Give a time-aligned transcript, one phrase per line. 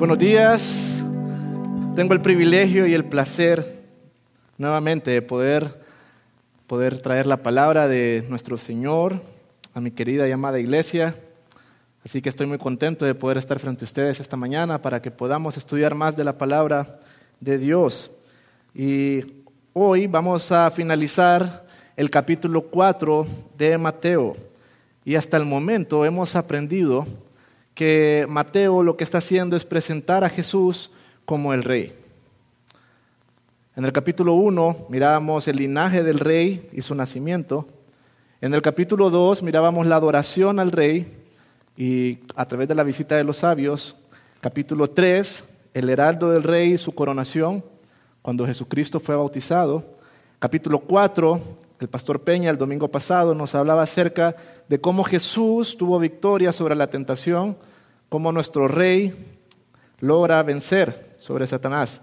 [0.00, 1.04] buenos días.
[1.94, 3.84] Tengo el privilegio y el placer
[4.56, 5.78] nuevamente de poder,
[6.66, 9.20] poder traer la palabra de nuestro Señor
[9.74, 11.14] a mi querida y amada iglesia.
[12.02, 15.10] Así que estoy muy contento de poder estar frente a ustedes esta mañana para que
[15.10, 16.98] podamos estudiar más de la palabra
[17.38, 18.10] de Dios.
[18.74, 19.44] Y
[19.74, 23.26] hoy vamos a finalizar el capítulo 4
[23.58, 24.34] de Mateo.
[25.04, 27.06] Y hasta el momento hemos aprendido
[27.80, 30.90] que Mateo lo que está haciendo es presentar a Jesús
[31.24, 31.94] como el rey.
[33.74, 37.66] En el capítulo 1 mirábamos el linaje del rey y su nacimiento.
[38.42, 41.06] En el capítulo 2 mirábamos la adoración al rey
[41.74, 43.96] y a través de la visita de los sabios.
[44.42, 47.64] Capítulo 3, el heraldo del rey y su coronación,
[48.20, 49.82] cuando Jesucristo fue bautizado.
[50.38, 51.40] Capítulo 4,
[51.80, 54.36] el pastor Peña el domingo pasado nos hablaba acerca
[54.68, 57.56] de cómo Jesús tuvo victoria sobre la tentación
[58.10, 59.14] cómo nuestro rey
[60.00, 62.02] logra vencer sobre Satanás.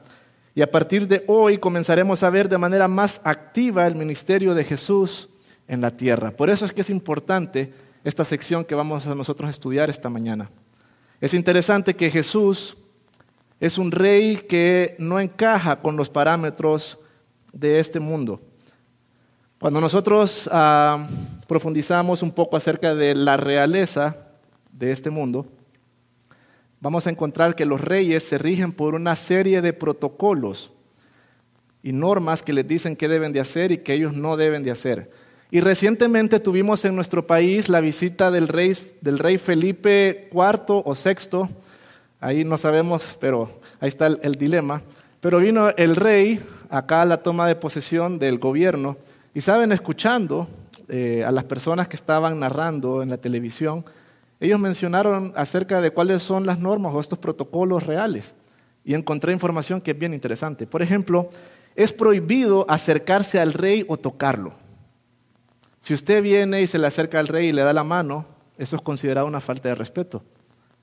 [0.55, 4.63] Y a partir de hoy comenzaremos a ver de manera más activa el ministerio de
[4.63, 5.29] Jesús
[5.67, 6.31] en la tierra.
[6.31, 7.73] Por eso es que es importante
[8.05, 10.49] esta sección que vamos a nosotros estudiar esta mañana.
[11.19, 12.77] Es interesante que Jesús
[13.59, 16.99] es un rey que no encaja con los parámetros
[17.51, 18.39] de este mundo.
[19.59, 21.05] Cuando nosotros ah,
[21.47, 24.15] profundizamos un poco acerca de la realeza
[24.71, 25.47] de este mundo,
[26.79, 30.71] vamos a encontrar que los reyes se rigen por una serie de protocolos
[31.83, 34.71] y normas que les dicen qué deben de hacer y qué ellos no deben de
[34.71, 35.09] hacer.
[35.49, 40.93] Y recientemente tuvimos en nuestro país la visita del rey, del rey Felipe IV o
[40.93, 41.47] VI,
[42.19, 44.81] ahí no sabemos, pero ahí está el, dilema.
[45.21, 48.97] Pero vino el rey acá a la toma de posesión del gobierno
[49.33, 50.47] y saben, escuchando
[50.89, 53.85] eh, a las personas que estaban narrando en la televisión,
[54.39, 58.33] ellos mencionaron acerca de cuáles son las normas o estos protocolos reales
[58.85, 60.67] y encontré información que es bien interesante.
[60.67, 61.29] Por ejemplo,
[61.75, 64.53] es prohibido acercarse al rey o tocarlo.
[65.81, 68.25] Si usted viene y se le acerca al rey y le da la mano,
[68.57, 70.23] eso es considerado una falta de respeto.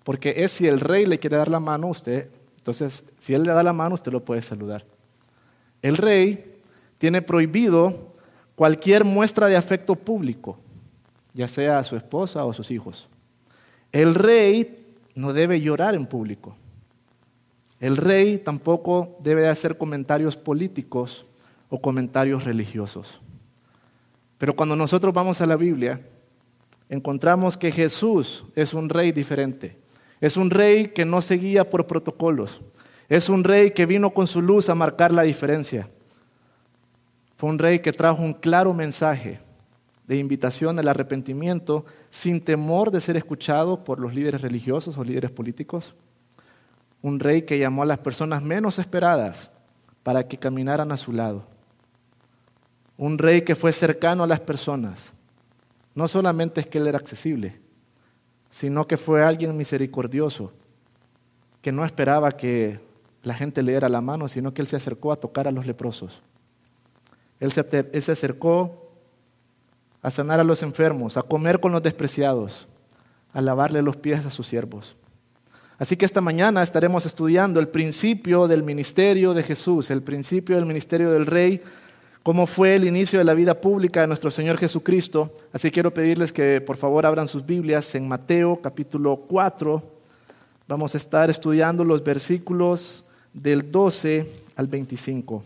[0.03, 3.53] Porque es si el rey le quiere dar la mano, usted, entonces, si él le
[3.53, 4.85] da la mano, usted lo puede saludar.
[5.83, 6.61] El rey
[6.99, 8.13] tiene prohibido
[8.55, 10.59] cualquier muestra de afecto público,
[11.35, 13.09] ya sea a su esposa o a sus hijos.
[13.95, 16.57] El rey no debe llorar en público.
[17.79, 21.25] El rey tampoco debe hacer comentarios políticos
[21.69, 23.21] o comentarios religiosos.
[24.37, 26.01] Pero cuando nosotros vamos a la Biblia,
[26.89, 29.77] encontramos que Jesús es un rey diferente.
[30.21, 32.63] Es un rey que no se guía por protocolos.
[33.09, 35.89] Es un rey que vino con su luz a marcar la diferencia.
[37.37, 39.39] Fue un rey que trajo un claro mensaje
[40.07, 45.31] de invitación al arrepentimiento sin temor de ser escuchado por los líderes religiosos o líderes
[45.31, 45.95] políticos.
[47.03, 49.51] Un rey que llamó a las personas menos esperadas
[50.03, 51.47] para que caminaran a su lado.
[52.97, 55.13] Un rey que fue cercano a las personas.
[55.95, 57.59] No solamente es que él era accesible,
[58.51, 60.53] sino que fue alguien misericordioso,
[61.61, 62.79] que no esperaba que
[63.23, 65.67] la gente le diera la mano, sino que él se acercó a tocar a los
[65.67, 66.23] leprosos.
[67.41, 68.84] Él se, acercó
[70.05, 72.67] a sanar a los enfermos, a comer con los despreciados,
[73.33, 74.97] a lavarle los pies a sus siervos.
[75.79, 80.67] Así que esta mañana estaremos estudiando el principio del ministerio de Jesús, el principio del
[80.67, 81.63] ministerio del Rey,
[82.23, 85.33] cómo fue el inicio de la vida pública de nuestro Señor Jesucristo.
[85.55, 89.83] Así quiero pedirles que por favor abran sus Biblias en Mateo capítulo 4.
[90.69, 95.43] Vamos a estar estudiando los versículos del 12 al 25.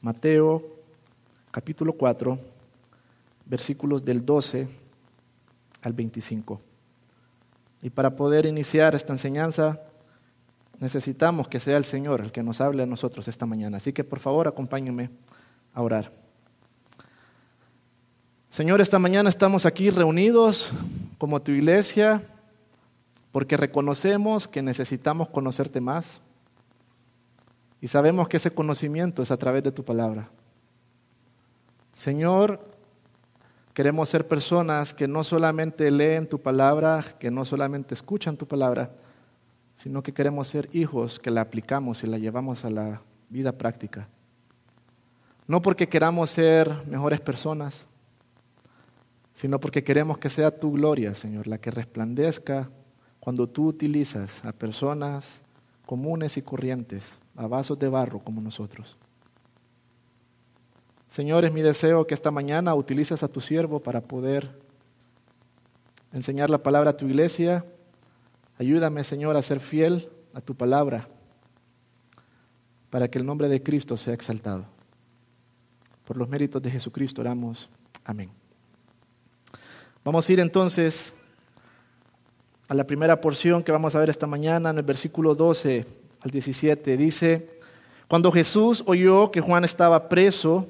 [0.00, 0.62] Mateo
[1.50, 2.51] capítulo 4
[3.46, 4.68] versículos del 12
[5.82, 6.60] al 25.
[7.82, 9.80] Y para poder iniciar esta enseñanza,
[10.78, 13.76] necesitamos que sea el Señor el que nos hable a nosotros esta mañana.
[13.78, 15.10] Así que por favor acompáñenme
[15.74, 16.10] a orar.
[18.50, 20.72] Señor, esta mañana estamos aquí reunidos
[21.18, 22.22] como tu iglesia
[23.32, 26.18] porque reconocemos que necesitamos conocerte más
[27.80, 30.28] y sabemos que ese conocimiento es a través de tu palabra.
[31.92, 32.60] Señor,
[33.74, 38.90] Queremos ser personas que no solamente leen tu palabra, que no solamente escuchan tu palabra,
[39.74, 44.08] sino que queremos ser hijos que la aplicamos y la llevamos a la vida práctica.
[45.46, 47.86] No porque queramos ser mejores personas,
[49.34, 52.68] sino porque queremos que sea tu gloria, Señor, la que resplandezca
[53.20, 55.40] cuando tú utilizas a personas
[55.86, 58.96] comunes y corrientes, a vasos de barro como nosotros.
[61.12, 64.48] Señor, es mi deseo que esta mañana utilices a tu siervo para poder
[66.10, 67.66] enseñar la palabra a tu iglesia,
[68.58, 71.06] Ayúdame, Señor, a ser fiel a tu palabra
[72.88, 74.64] para que el nombre de Cristo sea exaltado.
[76.06, 77.68] Por los méritos de Jesucristo oramos.
[78.06, 78.30] Amén.
[80.04, 81.16] Vamos a ir entonces
[82.68, 85.84] a la primera porción que vamos a ver esta mañana en el versículo 12
[86.22, 86.96] al 17.
[86.96, 87.50] Dice,
[88.08, 90.66] cuando Jesús oyó que Juan estaba preso,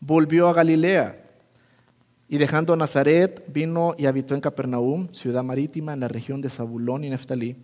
[0.00, 1.20] volvió a Galilea
[2.28, 7.04] y dejando Nazaret vino y habitó en Capernaum, ciudad marítima en la región de Zabulón
[7.04, 7.56] y Neftalí,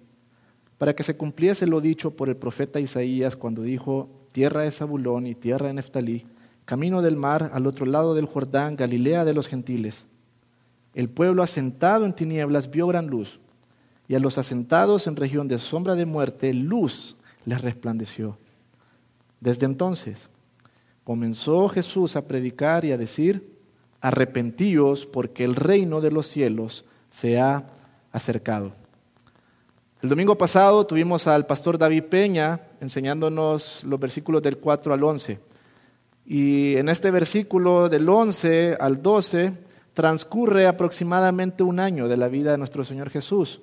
[0.78, 5.26] para que se cumpliese lo dicho por el profeta Isaías cuando dijo, tierra de Zabulón
[5.26, 6.26] y tierra de Neftalí,
[6.64, 10.06] camino del mar al otro lado del Jordán, Galilea de los gentiles.
[10.94, 13.40] El pueblo asentado en tinieblas vio gran luz,
[14.08, 18.38] y a los asentados en región de sombra de muerte, luz les resplandeció.
[19.40, 20.28] Desde entonces
[21.04, 23.54] comenzó Jesús a predicar y a decir,
[24.00, 27.64] arrepentíos porque el reino de los cielos se ha
[28.12, 28.72] acercado.
[30.02, 35.38] El domingo pasado tuvimos al pastor David Peña enseñándonos los versículos del 4 al 11.
[36.26, 39.52] Y en este versículo del 11 al 12
[39.94, 43.60] transcurre aproximadamente un año de la vida de nuestro Señor Jesús.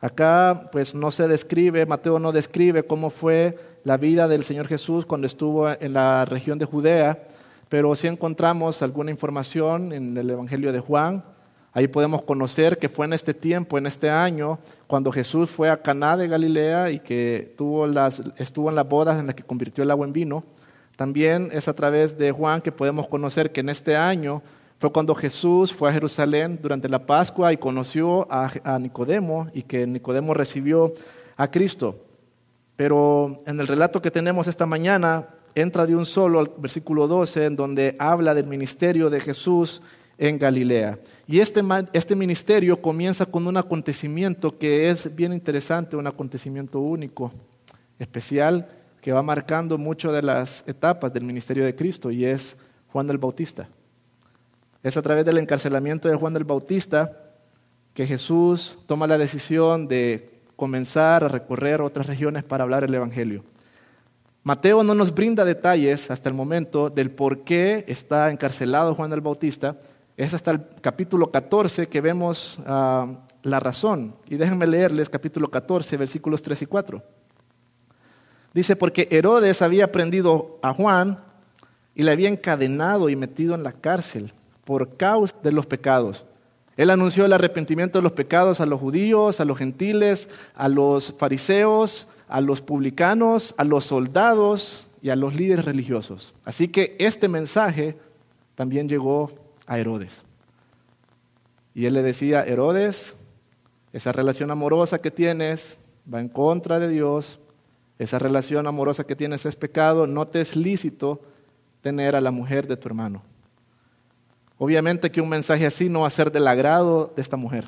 [0.00, 3.58] Acá pues no se describe, Mateo no describe cómo fue
[3.88, 7.26] la vida del Señor Jesús cuando estuvo en la región de Judea,
[7.70, 11.24] pero sí encontramos alguna información en el Evangelio de Juan.
[11.72, 15.80] Ahí podemos conocer que fue en este tiempo, en este año, cuando Jesús fue a
[15.80, 19.82] Caná de Galilea y que tuvo las, estuvo en las bodas en las que convirtió
[19.82, 20.44] el agua en vino.
[20.96, 24.42] También es a través de Juan que podemos conocer que en este año
[24.78, 29.86] fue cuando Jesús fue a Jerusalén durante la Pascua y conoció a, Nicodemo y que
[29.86, 30.92] Nicodemo recibió
[31.38, 32.04] a Cristo.
[32.78, 35.26] Pero en el relato que tenemos esta mañana
[35.56, 39.82] entra de un solo al versículo 12 en donde habla del ministerio de Jesús
[40.16, 40.96] en Galilea.
[41.26, 41.60] Y este,
[41.92, 47.32] este ministerio comienza con un acontecimiento que es bien interesante, un acontecimiento único,
[47.98, 48.68] especial,
[49.00, 52.56] que va marcando mucho de las etapas del ministerio de Cristo y es
[52.92, 53.68] Juan el Bautista.
[54.84, 57.10] Es a través del encarcelamiento de Juan el Bautista
[57.92, 63.44] que Jesús toma la decisión de comenzar a recorrer otras regiones para hablar el Evangelio.
[64.42, 69.20] Mateo no nos brinda detalles hasta el momento del por qué está encarcelado Juan el
[69.20, 69.76] Bautista.
[70.16, 73.06] Es hasta el capítulo 14 que vemos ah,
[73.44, 74.16] la razón.
[74.28, 77.02] Y déjenme leerles capítulo 14, versículos 3 y 4.
[78.52, 81.20] Dice, porque Herodes había prendido a Juan
[81.94, 84.32] y le había encadenado y metido en la cárcel
[84.64, 86.24] por causa de los pecados.
[86.78, 91.12] Él anunció el arrepentimiento de los pecados a los judíos, a los gentiles, a los
[91.18, 96.34] fariseos, a los publicanos, a los soldados y a los líderes religiosos.
[96.44, 97.96] Así que este mensaje
[98.54, 99.32] también llegó
[99.66, 100.22] a Herodes.
[101.74, 103.16] Y él le decía, Herodes,
[103.92, 105.80] esa relación amorosa que tienes
[106.12, 107.40] va en contra de Dios,
[107.98, 111.20] esa relación amorosa que tienes es pecado, no te es lícito
[111.80, 113.24] tener a la mujer de tu hermano.
[114.58, 117.66] Obviamente que un mensaje así no va a ser del agrado de esta mujer.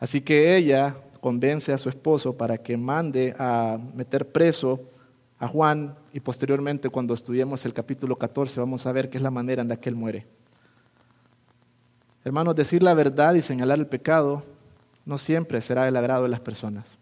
[0.00, 4.80] Así que ella convence a su esposo para que mande a meter preso
[5.38, 9.30] a Juan y posteriormente cuando estudiemos el capítulo 14 vamos a ver qué es la
[9.30, 10.26] manera en la que él muere.
[12.24, 14.42] Hermanos, decir la verdad y señalar el pecado
[15.04, 16.96] no siempre será del agrado de las personas.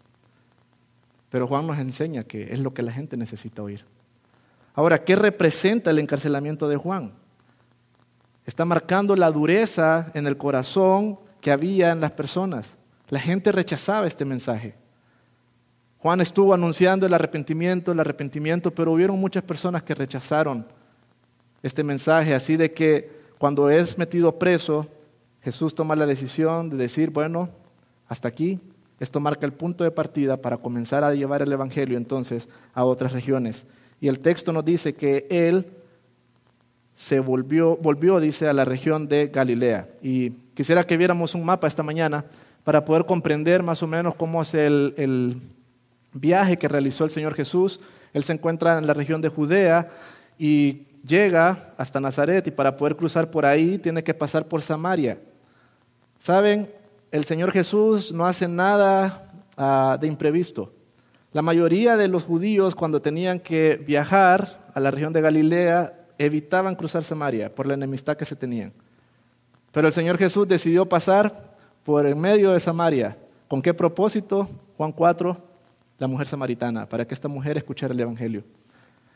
[1.29, 3.85] Pero Juan nos enseña que es lo que la gente necesita oír.
[4.73, 7.11] Ahora, ¿qué representa el encarcelamiento de Juan?
[8.47, 12.75] Está marcando la dureza en el corazón que había en las personas.
[13.09, 14.73] La gente rechazaba este mensaje.
[15.99, 20.65] Juan estuvo anunciando el arrepentimiento, el arrepentimiento, pero hubieron muchas personas que rechazaron
[21.61, 24.87] este mensaje, así de que cuando es metido preso,
[25.41, 27.49] Jesús toma la decisión de decir, bueno,
[28.07, 28.61] hasta aquí,
[29.01, 33.11] esto marca el punto de partida para comenzar a llevar el Evangelio entonces a otras
[33.11, 33.65] regiones.
[33.99, 35.65] Y el texto nos dice que Él
[36.97, 39.87] se volvió, volvió, dice, a la región de Galilea.
[40.01, 42.25] Y quisiera que viéramos un mapa esta mañana
[42.63, 45.37] para poder comprender más o menos cómo es el, el
[46.11, 47.79] viaje que realizó el Señor Jesús.
[48.13, 49.91] Él se encuentra en la región de Judea
[50.39, 55.19] y llega hasta Nazaret y para poder cruzar por ahí tiene que pasar por Samaria.
[56.17, 56.67] Saben,
[57.11, 59.21] el Señor Jesús no hace nada
[59.55, 60.73] ah, de imprevisto.
[61.31, 66.75] La mayoría de los judíos cuando tenían que viajar a la región de Galilea evitaban
[66.75, 68.73] cruzar Samaria por la enemistad que se tenían.
[69.71, 71.33] Pero el Señor Jesús decidió pasar
[71.83, 73.17] por el medio de Samaria.
[73.47, 74.49] ¿Con qué propósito?
[74.75, 75.37] Juan 4,
[75.99, 78.43] la mujer samaritana, para que esta mujer escuchara el Evangelio.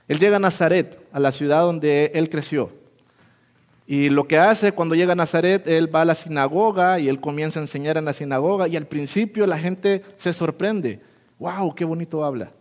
[0.08, 2.72] Él llega a Nazaret, a la ciudad donde él creció.
[3.88, 7.20] Y lo que hace cuando llega a Nazaret, él va a la sinagoga y él
[7.20, 11.01] comienza a enseñar en la sinagoga y al principio la gente se sorprende.
[11.39, 11.75] ¡Wow!
[11.75, 12.51] ¡Qué bonito habla!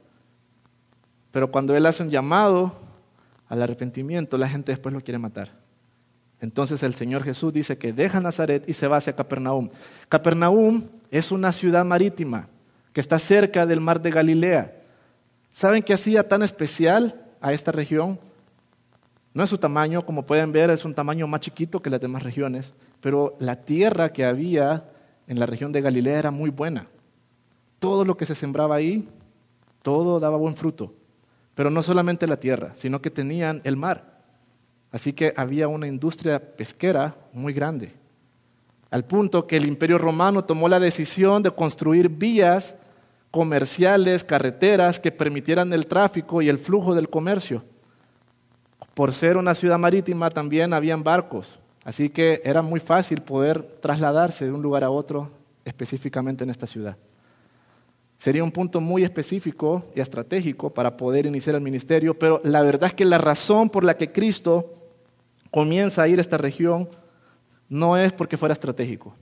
[1.30, 2.72] Pero cuando él hace un llamado
[3.50, 5.50] al arrepentimiento, la gente después lo quiere matar.
[6.40, 9.68] Entonces el Señor Jesús dice que deja Nazaret y se va hacia Capernaum.
[10.08, 12.48] Capernaum es una ciudad marítima
[12.94, 14.74] que está cerca del mar de Galilea.
[15.50, 18.18] ¿Saben qué hacía tan especial a esta región?
[19.34, 22.22] No es su tamaño, como pueden ver, es un tamaño más chiquito que las demás
[22.22, 24.84] regiones, pero la tierra que había
[25.26, 26.86] en la región de Galilea era muy buena.
[27.80, 29.08] Todo lo que se sembraba ahí,
[29.82, 30.94] todo daba buen fruto.
[31.60, 34.14] Pero no solamente la tierra, sino que tenían el mar.
[34.92, 37.92] Así que había una industria pesquera muy grande.
[38.90, 42.76] Al punto que el imperio romano tomó la decisión de construir vías
[43.30, 47.62] comerciales, carreteras que permitieran el tráfico y el flujo del comercio.
[48.94, 54.46] Por ser una ciudad marítima también habían barcos, así que era muy fácil poder trasladarse
[54.46, 55.30] de un lugar a otro,
[55.66, 56.96] específicamente en esta ciudad.
[58.20, 62.88] Sería un punto muy específico y estratégico para poder iniciar el ministerio, pero la verdad
[62.88, 64.74] es que la razón por la que Cristo
[65.50, 66.86] comienza a ir a esta región
[67.70, 69.14] no es porque fuera estratégico,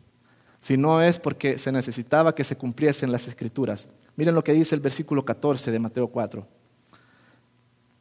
[0.61, 3.87] sino es porque se necesitaba que se cumpliesen las escrituras.
[4.17, 6.45] Miren lo que dice el versículo 14 de Mateo 4.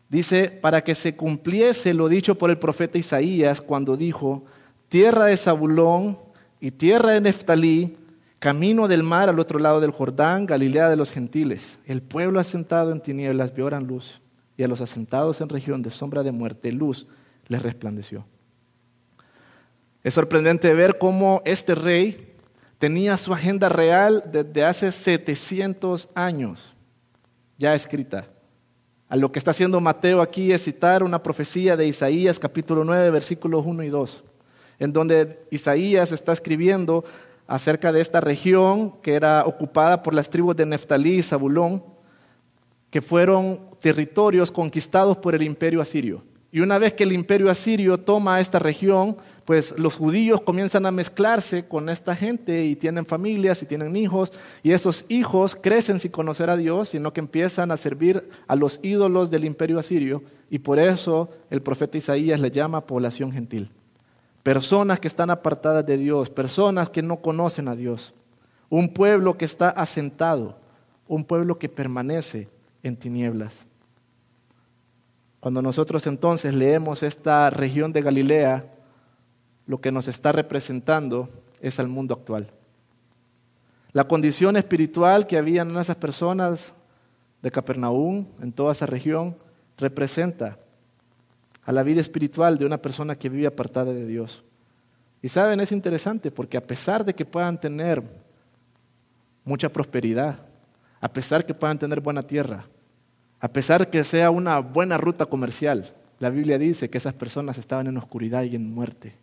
[0.10, 4.46] Dice, para que se cumpliese lo dicho por el profeta Isaías cuando dijo,
[4.90, 6.18] tierra de Zabulón
[6.60, 7.96] y tierra de Neftalí,
[8.40, 11.80] camino del mar al otro lado del Jordán, Galilea de los gentiles.
[11.86, 14.22] El pueblo asentado en tinieblas vio gran luz,
[14.56, 17.08] y a los asentados en región de sombra de muerte, luz
[17.48, 18.26] les resplandeció.
[20.04, 22.34] Es sorprendente ver cómo este rey
[22.80, 26.78] tenía su agenda real desde hace 700 años
[27.58, 28.26] ya escrita.
[29.10, 33.10] A lo que está haciendo Mateo aquí es citar una profecía de Isaías capítulo 9
[33.10, 34.24] versículos 1 y 2,
[34.80, 37.04] en donde Isaías está escribiendo
[37.48, 41.84] acerca de esta región que era ocupada por las tribus de Neftalí y Zabulón,
[42.90, 46.24] que fueron territorios conquistados por el imperio asirio.
[46.52, 50.92] Y una vez que el imperio asirio toma esta región, pues los judíos comienzan a
[50.92, 54.32] mezclarse con esta gente y tienen familias y tienen hijos,
[54.64, 58.80] y esos hijos crecen sin conocer a Dios, sino que empiezan a servir a los
[58.82, 63.70] ídolos del imperio asirio, y por eso el profeta Isaías le llama población gentil.
[64.48, 68.14] Personas que están apartadas de Dios, personas que no conocen a Dios,
[68.70, 70.56] un pueblo que está asentado,
[71.06, 72.48] un pueblo que permanece
[72.82, 73.66] en tinieblas.
[75.42, 78.64] Cuando nosotros entonces leemos esta región de Galilea,
[79.66, 81.28] lo que nos está representando
[81.60, 82.50] es al mundo actual.
[83.92, 86.72] La condición espiritual que había en esas personas
[87.42, 89.36] de Capernaum, en toda esa región,
[89.78, 90.58] representa
[91.68, 94.42] a la vida espiritual de una persona que vive apartada de Dios.
[95.22, 98.02] Y saben, es interesante porque a pesar de que puedan tener
[99.44, 100.40] mucha prosperidad,
[101.02, 102.64] a pesar que puedan tener buena tierra,
[103.42, 107.88] a pesar que sea una buena ruta comercial, la Biblia dice que esas personas estaban
[107.88, 109.14] en oscuridad y en muerte.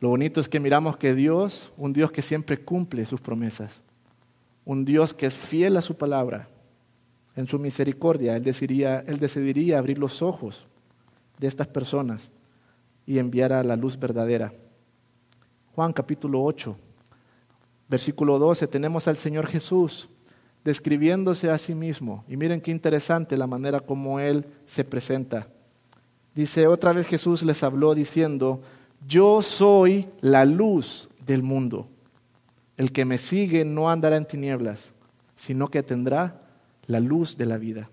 [0.00, 3.76] Lo bonito es que miramos que Dios, un Dios que siempre cumple sus promesas,
[4.64, 6.48] un Dios que es fiel a su palabra,
[7.38, 10.66] en su misericordia, Él decidiría, abrir los ojos
[11.38, 12.30] de estas personas
[13.06, 14.52] y enviar a la luz verdadera.
[15.76, 16.76] Juan capítulo 8,
[17.88, 20.08] versículo 12, tenemos al Señor Jesús
[20.64, 22.24] describiéndose a sí mismo.
[22.26, 25.46] Y miren qué interesante la manera como Él se presenta.
[26.34, 28.62] Dice, otra vez Jesús les habló diciendo,
[29.06, 31.86] yo soy la luz del mundo.
[32.76, 34.90] El que me sigue no andará en tinieblas,
[35.36, 36.47] sino que tendrá
[36.88, 37.88] la luz de la vida.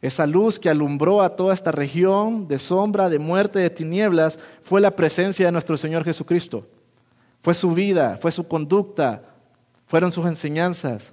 [0.00, 4.80] Esa luz que alumbró a toda esta región de sombra, de muerte, de tinieblas, fue
[4.80, 6.66] la presencia de nuestro Señor Jesucristo.
[7.42, 9.22] Fue su vida, fue su conducta,
[9.86, 11.12] fueron sus enseñanzas,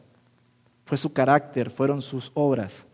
[0.86, 2.86] fue su carácter, fueron sus obras,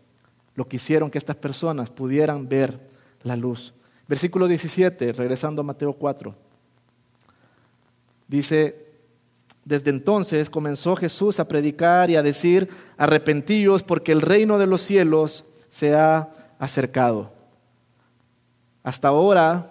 [0.54, 2.78] lo que hicieron que estas personas pudieran ver
[3.22, 3.74] la luz.
[4.08, 6.34] Versículo 17, regresando a Mateo 4.
[8.26, 8.89] Dice,
[9.64, 14.80] desde entonces comenzó Jesús a predicar y a decir, arrepentíos porque el reino de los
[14.80, 17.32] cielos se ha acercado.
[18.82, 19.70] Hasta ahora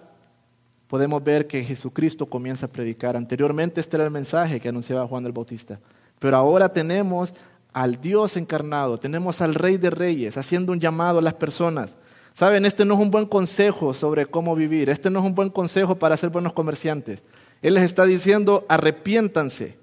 [0.88, 3.17] podemos ver que Jesucristo comienza a predicar.
[3.17, 5.79] Anteriormente este era el mensaje que anunciaba Juan el Bautista.
[6.19, 7.34] Pero ahora tenemos
[7.74, 11.96] al Dios encarnado, tenemos al Rey de Reyes haciendo un llamado a las personas.
[12.34, 15.50] Saben, este no es un buen consejo sobre cómo vivir, este no es un buen
[15.50, 17.24] consejo para ser buenos comerciantes.
[17.62, 19.78] Él les está diciendo, arrepiéntanse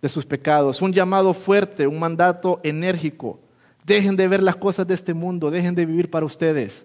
[0.00, 3.40] de sus pecados, un llamado fuerte, un mandato enérgico.
[3.84, 6.84] Dejen de ver las cosas de este mundo, dejen de vivir para ustedes.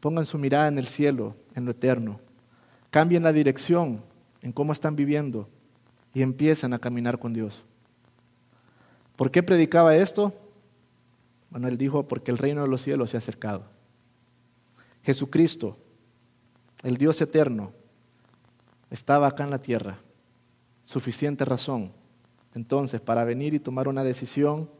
[0.00, 2.20] Pongan su mirada en el cielo, en lo eterno.
[2.90, 4.02] Cambien la dirección
[4.42, 5.48] en cómo están viviendo
[6.14, 7.60] y empiecen a caminar con Dios.
[9.16, 10.32] ¿Por qué predicaba esto?
[11.50, 13.64] Bueno, él dijo, porque el reino de los cielos se ha acercado.
[15.04, 15.78] Jesucristo,
[16.82, 17.72] el Dios eterno,
[18.90, 19.96] estaba acá en la tierra.
[20.86, 21.92] Suficiente razón,
[22.54, 24.70] entonces, para venir y tomar una decisión,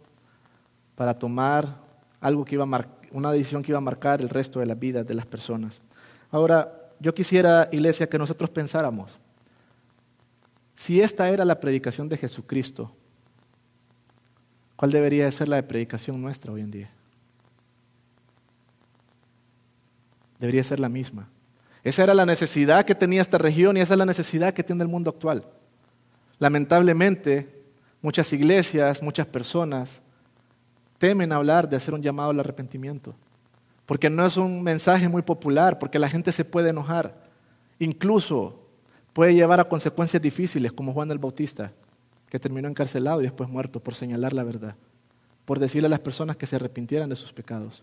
[0.95, 1.77] para tomar
[2.23, 5.05] algo que iba a una decisión que iba a marcar el resto de la vida
[5.05, 5.83] de las personas.
[6.31, 9.19] Ahora, yo quisiera, iglesia, que nosotros pensáramos,
[10.75, 12.91] si esta era la predicación de Jesucristo,
[14.77, 16.91] ¿cuál debería ser la predicación nuestra hoy en día?
[20.39, 21.29] Debería ser la misma.
[21.83, 24.83] Esa era la necesidad que tenía esta región y esa es la necesidad que tiene
[24.83, 25.45] el mundo actual.
[26.38, 27.49] Lamentablemente,
[28.02, 30.02] muchas iglesias, muchas personas
[30.99, 33.14] temen hablar de hacer un llamado al arrepentimiento,
[33.85, 37.14] porque no es un mensaje muy popular, porque la gente se puede enojar,
[37.78, 38.61] incluso
[39.12, 41.73] puede llevar a consecuencias difíciles, como Juan el Bautista,
[42.28, 44.75] que terminó encarcelado y después muerto por señalar la verdad,
[45.45, 47.83] por decirle a las personas que se arrepintieran de sus pecados.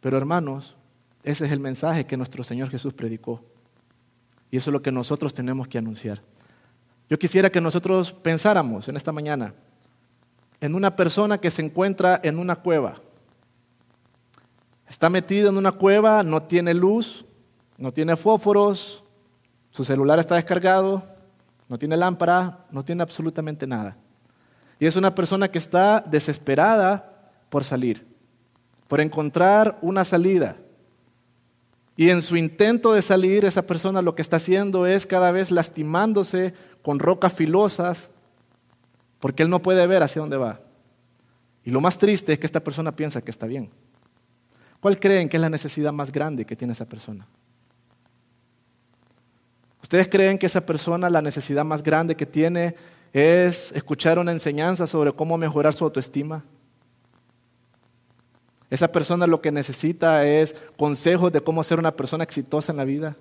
[0.00, 0.74] Pero hermanos,
[1.22, 3.42] ese es el mensaje que nuestro Señor Jesús predicó.
[4.50, 6.20] Y eso es lo que nosotros tenemos que anunciar.
[7.08, 9.54] Yo quisiera que nosotros pensáramos en esta mañana
[10.60, 12.94] en una persona que se encuentra en una cueva.
[14.88, 17.26] Está metido en una cueva, no tiene luz,
[17.76, 19.02] no tiene fósforos,
[19.70, 21.02] su celular está descargado,
[21.68, 23.96] no tiene lámpara, no tiene absolutamente nada.
[24.78, 27.12] Y es una persona que está desesperada
[27.50, 28.06] por salir,
[28.88, 30.56] por encontrar una salida.
[31.96, 35.50] Y en su intento de salir, esa persona lo que está haciendo es cada vez
[35.50, 38.10] lastimándose con rocas filosas,
[39.18, 40.60] porque él no puede ver hacia dónde va.
[41.64, 43.70] Y lo más triste es que esta persona piensa que está bien.
[44.80, 47.26] ¿Cuál creen que es la necesidad más grande que tiene esa persona?
[49.82, 52.76] ¿Ustedes creen que esa persona la necesidad más grande que tiene
[53.14, 56.44] es escuchar una enseñanza sobre cómo mejorar su autoestima?
[58.68, 62.84] Esa persona lo que necesita es consejos de cómo ser una persona exitosa en la
[62.84, 63.16] vida.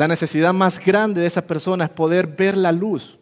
[0.00, 3.18] La necesidad más grande de esa persona es poder ver la luz.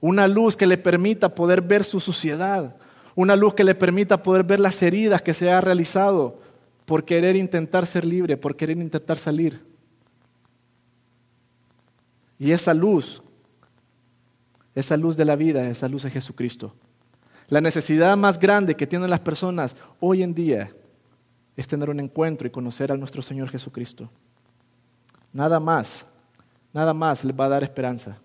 [0.00, 2.74] Una luz que le permita poder ver su suciedad.
[3.14, 6.40] Una luz que le permita poder ver las heridas que se ha realizado
[6.86, 9.64] por querer intentar ser libre, por querer intentar salir.
[12.36, 13.22] Y esa luz,
[14.74, 16.74] esa luz de la vida, esa luz de Jesucristo.
[17.48, 20.68] La necesidad más grande que tienen las personas hoy en día
[21.56, 24.10] es tener un encuentro y conocer a nuestro Señor Jesucristo.
[25.36, 26.06] Nada más,
[26.72, 28.16] nada más les va a dar esperanza.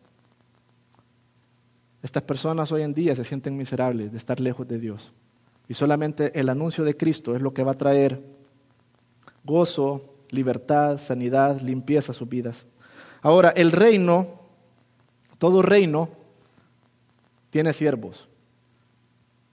[2.01, 5.11] Estas personas hoy en día se sienten miserables de estar lejos de Dios.
[5.67, 8.23] Y solamente el anuncio de Cristo es lo que va a traer
[9.43, 12.65] gozo, libertad, sanidad, limpieza a sus vidas.
[13.21, 14.27] Ahora, el reino,
[15.37, 16.07] todo reino,
[17.49, 18.29] tiene siervos.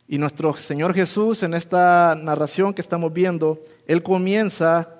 [0.06, 4.97] Y nuestro Señor Jesús, en esta narración que estamos viendo, Él comienza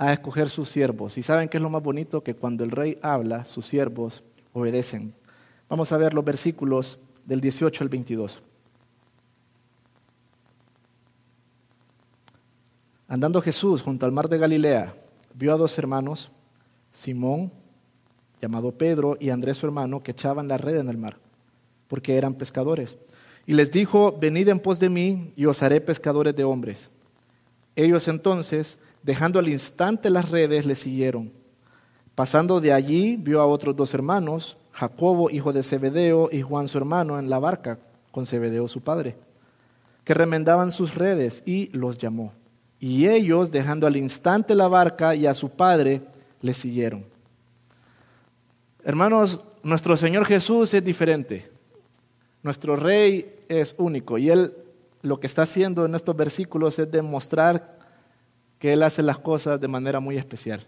[0.00, 1.18] a escoger sus siervos.
[1.18, 4.22] Y saben qué es lo más bonito, que cuando el rey habla, sus siervos
[4.54, 5.12] obedecen.
[5.68, 8.40] Vamos a ver los versículos del 18 al 22.
[13.08, 14.94] Andando Jesús junto al mar de Galilea,
[15.34, 16.30] vio a dos hermanos,
[16.94, 17.52] Simón,
[18.40, 21.18] llamado Pedro, y Andrés su hermano, que echaban la red en el mar,
[21.88, 22.96] porque eran pescadores.
[23.46, 26.88] Y les dijo, venid en pos de mí y os haré pescadores de hombres.
[27.76, 31.32] Ellos entonces, dejando al instante las redes, le siguieron.
[32.14, 36.78] Pasando de allí, vio a otros dos hermanos, Jacobo, hijo de Zebedeo, y Juan su
[36.78, 37.78] hermano, en la barca
[38.10, 39.16] con Zebedeo su padre,
[40.04, 42.32] que remendaban sus redes y los llamó.
[42.78, 46.02] Y ellos, dejando al instante la barca y a su padre,
[46.40, 47.04] le siguieron.
[48.84, 51.50] Hermanos, nuestro Señor Jesús es diferente.
[52.42, 54.54] Nuestro rey es único y él
[55.02, 57.78] lo que está haciendo en estos versículos es demostrar
[58.60, 60.60] que él hace las cosas de manera muy especial.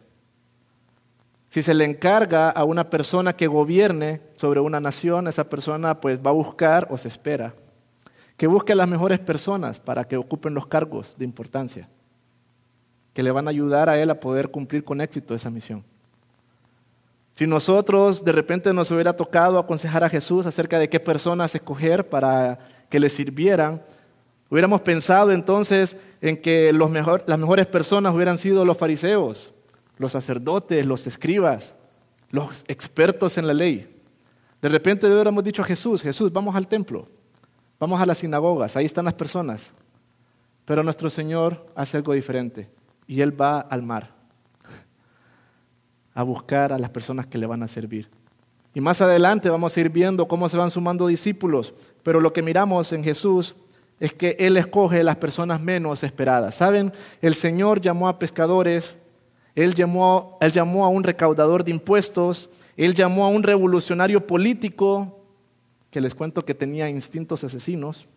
[1.48, 6.18] Si se le encarga a una persona que gobierne sobre una nación, esa persona pues
[6.18, 7.54] va a buscar o se espera
[8.42, 11.88] que busque a las mejores personas para que ocupen los cargos de importancia,
[13.14, 15.84] que le van a ayudar a él a poder cumplir con éxito esa misión.
[17.34, 22.08] Si nosotros de repente nos hubiera tocado aconsejar a Jesús acerca de qué personas escoger
[22.08, 22.58] para
[22.90, 23.80] que le sirvieran,
[24.52, 29.52] hubiéramos pensado entonces en que los las mejores personas hubieran sido los fariseos,
[29.96, 31.74] los sacerdotes, los escribas,
[32.28, 33.88] los expertos en la ley.
[34.60, 37.08] De repente hubiéramos dicho a Jesús, Jesús, vamos al templo,
[37.80, 39.70] vamos a las sinagogas, ahí están las personas.
[40.66, 42.68] Pero nuestro Señor hace algo diferente
[43.06, 44.10] y Él va al mar
[46.12, 48.06] a buscar a las personas que le van a servir.
[48.74, 52.42] Y más adelante vamos a ir viendo cómo se van sumando discípulos, pero lo que
[52.42, 53.54] miramos en Jesús
[54.02, 56.56] es que Él escoge las personas menos esperadas.
[56.56, 56.92] ¿Saben?
[57.20, 58.98] El Señor llamó a pescadores,
[59.54, 65.20] Él llamó, él llamó a un recaudador de impuestos, Él llamó a un revolucionario político,
[65.92, 68.08] que les cuento que tenía instintos asesinos,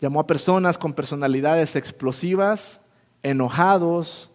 [0.00, 2.82] llamó a personas con personalidades explosivas,
[3.22, 4.28] enojados,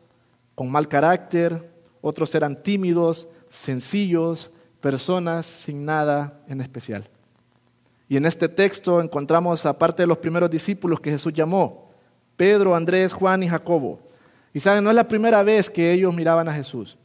[0.55, 7.07] con mal carácter, otros eran tímidos, sencillos, personas sin nada en especial.
[8.11, 11.85] Y en este texto encontramos, aparte de los primeros discípulos que Jesús llamó,
[12.35, 14.01] Pedro, Andrés, Juan y Jacobo.
[14.53, 16.97] Y saben, no es la primera vez que ellos miraban a Jesús.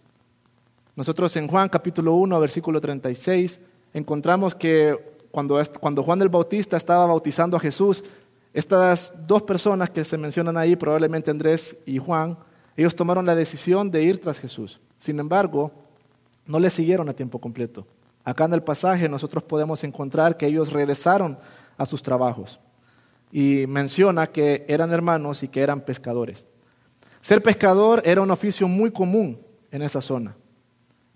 [0.97, 3.61] Nosotros en Juan capítulo 1, versículo 36,
[3.95, 4.99] encontramos que
[5.31, 8.03] cuando, cuando Juan el Bautista estaba bautizando a Jesús,
[8.53, 12.37] estas dos personas que se mencionan ahí, probablemente Andrés y Juan,
[12.77, 14.81] ellos tomaron la decisión de ir tras Jesús.
[14.97, 15.71] Sin embargo,
[16.49, 17.87] no le siguieron a tiempo completo.
[18.27, 21.39] Acá en el pasaje nosotros podemos encontrar que ellos regresaron
[21.79, 22.59] a sus trabajos
[23.31, 26.45] y menciona que eran hermanos y que eran pescadores.
[27.21, 29.39] Ser pescador era un oficio muy común
[29.71, 30.35] en esa zona,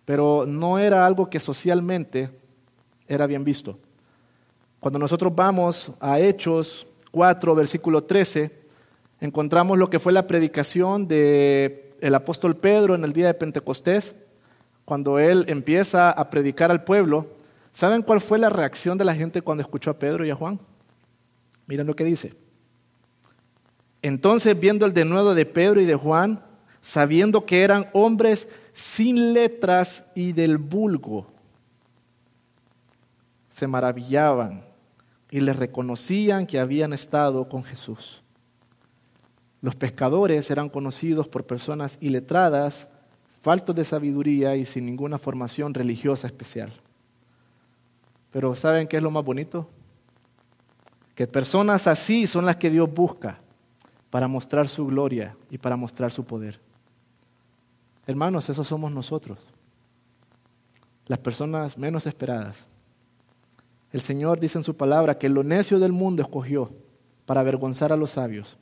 [0.05, 2.31] pero no era algo que socialmente
[3.09, 3.77] era bien visto.
[4.79, 8.53] Cuando nosotros vamos a Hechos 4, versículo 13,
[9.21, 14.15] encontramos lo que fue la predicación del el apóstol Pedro en el día de Pentecostés
[14.91, 17.29] cuando él empieza a predicar al pueblo,
[17.71, 20.59] ¿saben cuál fue la reacción de la gente cuando escuchó a Pedro y a Juan?
[21.69, 22.35] Miren lo que dice.
[24.03, 26.43] Entonces, viendo el denuedo de Pedro y de Juan,
[26.83, 31.29] sabiendo que eran hombres sin letras y del vulgo,
[33.49, 34.65] se maravillaban
[35.31, 38.23] y les reconocían que habían estado con Jesús.
[39.63, 42.89] Los pescadores eran conocidos por personas iletradas
[43.41, 46.73] faltos de sabiduría y sin ninguna formación religiosa especial.
[48.33, 49.67] Pero ¿saben qué es lo más bonito?
[51.15, 53.39] Que personas así son las que Dios busca
[54.11, 56.61] para mostrar su gloria y para mostrar su poder.
[58.07, 59.39] Hermanos, esos somos nosotros,
[61.07, 62.67] las personas menos esperadas.
[63.93, 66.71] El Señor dice en su palabra que lo necio del mundo escogió
[67.27, 68.57] para avergonzar a los sabios.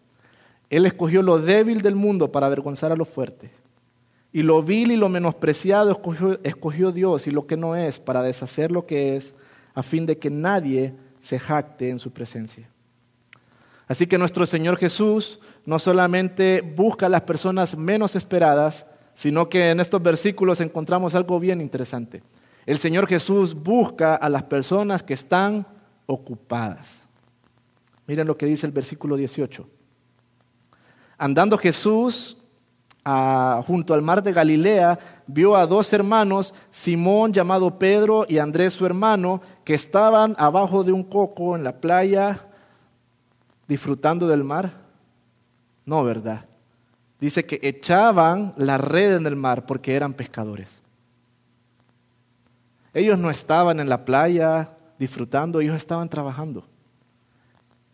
[0.70, 3.50] Él escogió lo débil del mundo para avergonzar a los fuertes.
[4.32, 5.90] Y lo vil y lo menospreciado
[6.42, 9.34] escogió, Dios y lo que no es para deshacer lo que es,
[9.74, 12.68] a fin de que nadie se jacte en su presencia.
[13.86, 19.70] Así que nuestro Señor Jesús no solamente busca a las personas menos esperadas, sino que
[19.70, 22.22] en estos versículos encontramos algo bien interesante.
[22.66, 25.66] El Señor Jesús busca a las personas que están
[26.06, 27.00] ocupadas.
[28.06, 29.68] Miren lo que dice el versículo 18.
[31.18, 32.38] Andando Jesús
[33.04, 38.84] junto al mar de Galilea, vio a dos hermanos, Simón llamado Pedro y Andrés su
[38.84, 42.38] hermano, que estaban abajo de un coco en la playa
[43.66, 44.72] disfrutando del mar.
[45.87, 46.44] No, ¿verdad?
[47.20, 50.76] Dice que echaban la red en el mar porque eran pescadores.
[52.94, 56.64] Ellos no estaban en la playa disfrutando, ellos estaban trabajando.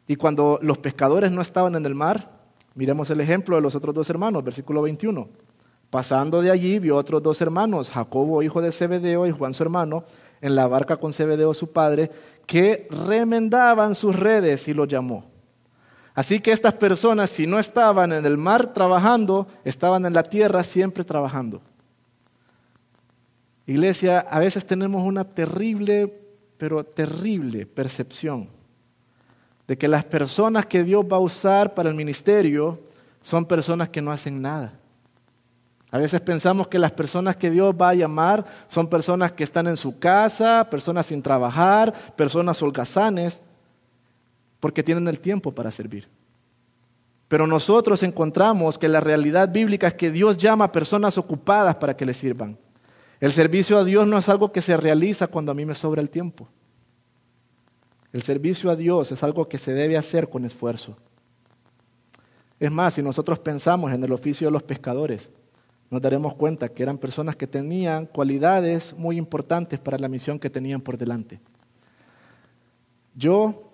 [0.07, 2.34] Y cuando los pescadores no estaban en el mar,
[2.75, 5.29] Miremos el ejemplo de los otros dos hermanos, versículo 21.
[5.91, 10.03] Pasando de allí vio otros dos hermanos, Jacobo hijo de Zebedeo y Juan su hermano,
[10.41, 12.11] en la barca con Zebedeo su padre,
[12.47, 15.25] que remendaban sus redes y los llamó.
[16.15, 20.65] Así que estas personas, si no estaban en el mar trabajando, estaban en la tierra
[20.65, 21.63] siempre trabajando.
[23.67, 26.13] Iglesia, a veces tenemos una terrible,
[26.59, 28.54] pero terrible percepción
[29.67, 32.79] de que las personas que Dios va a usar para el ministerio
[33.23, 34.73] son personas que no hacen nada.
[35.91, 39.69] A veces pensamos que las personas que Dios va a llamar son personas que están
[39.69, 43.41] en su casa, personas sin trabajar, personas holgazanes,
[44.59, 46.09] porque tienen el tiempo para servir.
[47.29, 51.97] Pero nosotros encontramos que la realidad bíblica es que Dios llama a personas ocupadas para
[51.97, 52.59] que le sirvan.
[53.21, 56.03] El servicio a Dios no es algo que se realiza cuando a mí me sobra
[56.03, 56.49] el tiempo.
[58.15, 60.97] El servicio a Dios es algo que se debe hacer con esfuerzo.
[62.61, 65.31] Es más, si nosotros pensamos en el oficio de los pescadores,
[65.91, 70.49] nos daremos cuenta que eran personas que tenían cualidades muy importantes para la misión que
[70.49, 71.41] tenían por delante.
[73.17, 73.73] Yo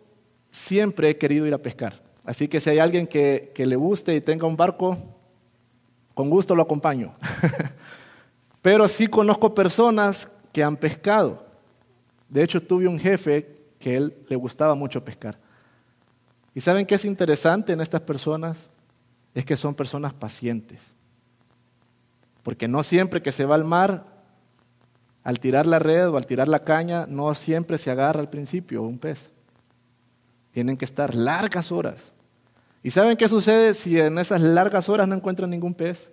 [0.51, 4.23] siempre he querido ir a pescar, así que si hay alguien que, le guste y
[4.23, 4.97] tenga un barco,
[6.15, 7.13] con gusto lo acompaño.
[8.63, 11.45] Pero sí conozco personas que han pescado.
[12.31, 15.39] De hecho, tuve un jefe que él le gustaba mucho pescar.
[16.55, 18.67] ¿Y saben qué es interesante en estas personas?
[19.35, 20.89] Es que son personas pacientes.
[22.43, 24.05] Porque no siempre que se va al mar,
[25.25, 28.83] al tirar la red o al tirar la caña, no siempre se agarra al principio
[28.83, 29.31] un pez.
[30.53, 32.13] Tienen que estar largas horas.
[32.83, 36.11] ¿Y saben qué sucede si en esas largas horas no encuentran ningún pez?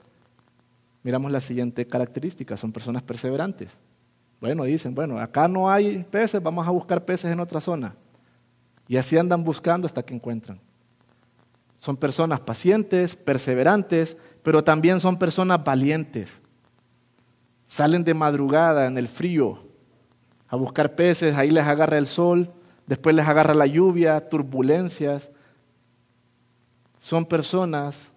[1.03, 3.73] Miramos la siguiente característica, son personas perseverantes.
[4.39, 7.95] Bueno, dicen, bueno, acá no hay peces, vamos a buscar peces en otra zona.
[8.87, 10.59] Y así andan buscando hasta que encuentran.
[11.79, 16.41] Son personas pacientes, perseverantes, pero también son personas valientes.
[17.67, 19.59] Salen de madrugada en el frío
[20.49, 22.49] a buscar peces, ahí les agarra el sol,
[22.85, 25.29] después les agarra la lluvia, turbulencias.
[26.97, 28.11] Son personas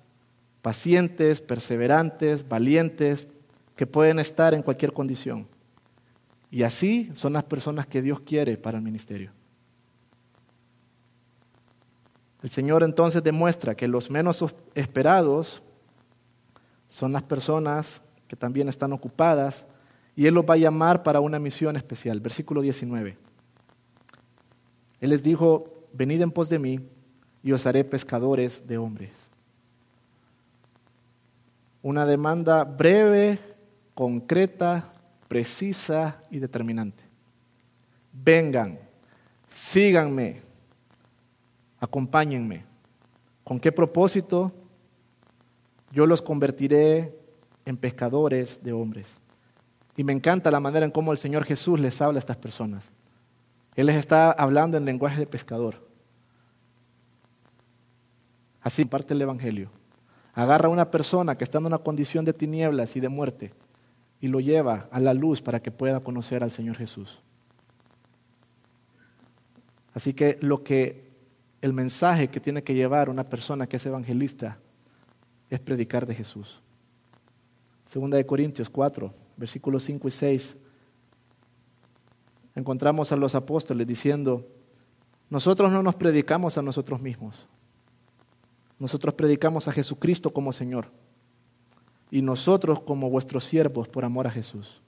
[0.63, 3.27] pacientes, perseverantes, valientes,
[3.75, 5.47] que pueden estar en cualquier condición.
[6.51, 9.31] Y así son las personas que Dios quiere para el ministerio.
[12.43, 15.63] El Señor entonces demuestra que los menos esperados
[16.89, 19.67] son las personas que también están ocupadas
[20.17, 22.21] y Él los va a llamar para una misión especial.
[22.21, 23.17] Versículo 19.
[25.01, 26.81] Él les dijo, venid en pos de mí
[27.43, 29.29] y os haré pescadores de hombres.
[31.83, 33.39] Una demanda breve,
[33.95, 34.93] concreta,
[35.31, 37.05] precisa y determinante.
[38.13, 38.77] Vengan,
[39.49, 40.43] síganme
[41.79, 42.65] acompáñenme.
[43.45, 44.51] ¿Con qué propósito?
[45.93, 47.17] Yo los convertiré
[47.65, 49.19] en pescadores de hombres.
[49.97, 52.91] Y me encanta la manera en cómo el Señor Jesús les habla a estas personas.
[53.77, 55.77] Él les está hablando en lenguaje de pescador.
[58.63, 59.71] Así parte el Evangelio.
[60.35, 63.53] Agarra a una persona que está en una condición de tinieblas y de muerte
[64.21, 67.19] y lo lleva a la luz para que pueda conocer al Señor Jesús.
[69.95, 71.11] Así que lo que
[71.63, 74.59] el mensaje que tiene que llevar una persona que es evangelista
[75.49, 76.61] es predicar de Jesús.
[77.87, 80.57] Segunda de Corintios 4, versículos 5 y 6.
[82.55, 84.47] Encontramos a los apóstoles diciendo,
[85.29, 87.47] nosotros no nos predicamos a nosotros mismos.
[88.79, 90.89] Nosotros predicamos a Jesucristo como Señor.
[92.11, 94.81] Y nosotros como vuestros siervos por amor a Jesús.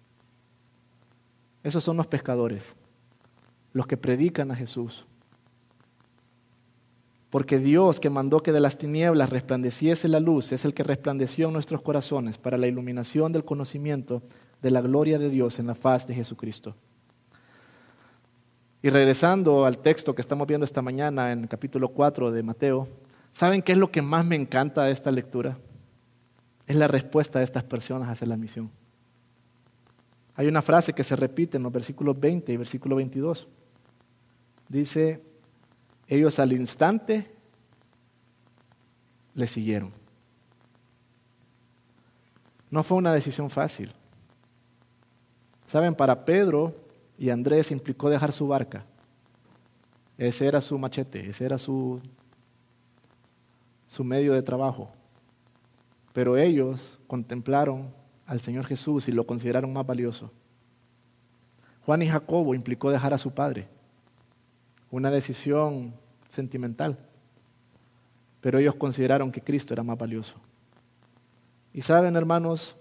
[1.63, 2.75] Esos son los pescadores,
[3.73, 5.07] los que predican a Jesús
[7.33, 11.47] porque Dios que mandó que de las tinieblas resplandeciese la luz es el que resplandeció
[11.47, 14.21] en nuestros corazones para la iluminación del conocimiento
[14.61, 16.77] de la gloria de Dios en la faz de Jesucristo.
[18.83, 22.87] Y regresando al texto que estamos viendo esta mañana en el capítulo 4 de Mateo,
[23.31, 25.57] ¿saben qué es lo que más me encanta de esta lectura?
[26.67, 28.71] Es la respuesta de estas personas hacia la misión.
[30.35, 33.49] Hay una frase que se repite en los versículos 20 y versículo 22.
[34.69, 35.23] Dice,
[36.09, 37.31] ellos al instante
[39.35, 39.93] le siguieron.
[42.71, 43.93] No fue una decisión fácil.
[45.67, 46.75] Saben, para Pedro
[47.19, 48.85] y Andrés implicó dejar su barca.
[50.17, 52.01] Ese era su machete, ese era su,
[53.87, 54.93] su medio de trabajo.
[56.13, 57.89] Pero ellos contemplaron
[58.27, 60.31] al Señor Jesús y lo consideraron más valioso.
[61.85, 63.69] Juan y Jacobo implicó dejar a su padre
[64.91, 65.95] una decisión
[66.29, 66.99] sentimental,
[68.41, 70.35] pero ellos consideraron que Cristo era más valioso.
[71.75, 72.77] Y saben, hermanos,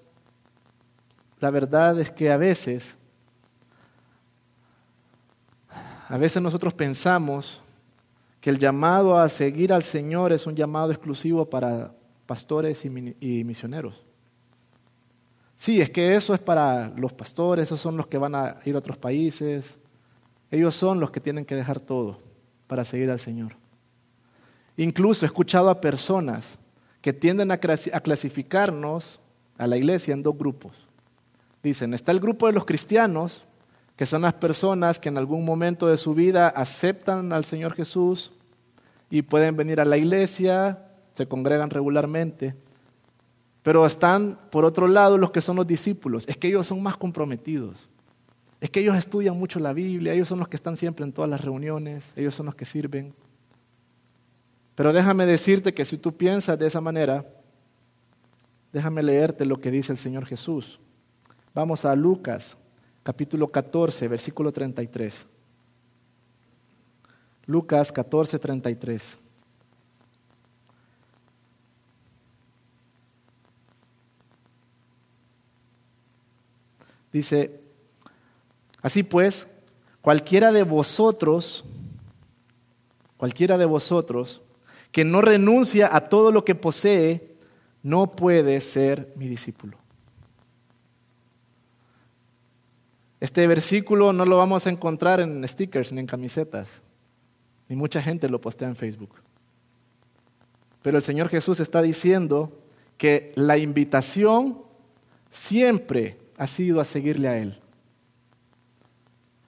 [1.40, 2.98] la verdad es que a veces,
[6.10, 7.62] a veces nosotros pensamos
[8.42, 11.92] que el llamado a seguir al Señor es un llamado exclusivo para
[12.32, 14.06] pastores y misioneros.
[15.54, 18.74] Sí, es que eso es para los pastores, esos son los que van a ir
[18.74, 19.80] a otros países,
[20.50, 22.20] ellos son los que tienen que dejar todo
[22.68, 23.52] para seguir al Señor.
[24.78, 26.58] Incluso he escuchado a personas
[27.02, 29.20] que tienden a clasificarnos
[29.58, 30.72] a la iglesia en dos grupos.
[31.62, 33.44] Dicen, está el grupo de los cristianos,
[33.98, 38.32] que son las personas que en algún momento de su vida aceptan al Señor Jesús
[39.10, 40.88] y pueden venir a la iglesia,
[41.22, 42.56] se congregan regularmente.
[43.62, 46.28] Pero están, por otro lado, los que son los discípulos.
[46.28, 47.88] Es que ellos son más comprometidos.
[48.60, 51.30] Es que ellos estudian mucho la Biblia, ellos son los que están siempre en todas
[51.30, 53.14] las reuniones, ellos son los que sirven.
[54.76, 57.26] Pero déjame decirte que si tú piensas de esa manera,
[58.72, 60.80] déjame leerte lo que dice el Señor Jesús.
[61.54, 62.58] Vamos a Lucas,
[63.04, 65.26] capítulo 14, versículo 33.
[67.46, 69.18] Lucas 14, 33.
[77.12, 77.62] Dice,
[78.82, 79.48] Así pues,
[80.02, 81.64] cualquiera de vosotros,
[83.18, 84.42] cualquiera de vosotros,
[84.92, 87.36] que no renuncia a todo lo que posee,
[87.84, 89.78] no puede ser mi discípulo.
[93.20, 96.82] Este versículo no lo vamos a encontrar en stickers ni en camisetas,
[97.70, 99.12] ni mucha gente lo postea en Facebook.
[100.82, 102.52] Pero el Señor Jesús está diciendo
[102.98, 104.58] que la invitación
[105.30, 107.56] siempre ha sido a seguirle a Él.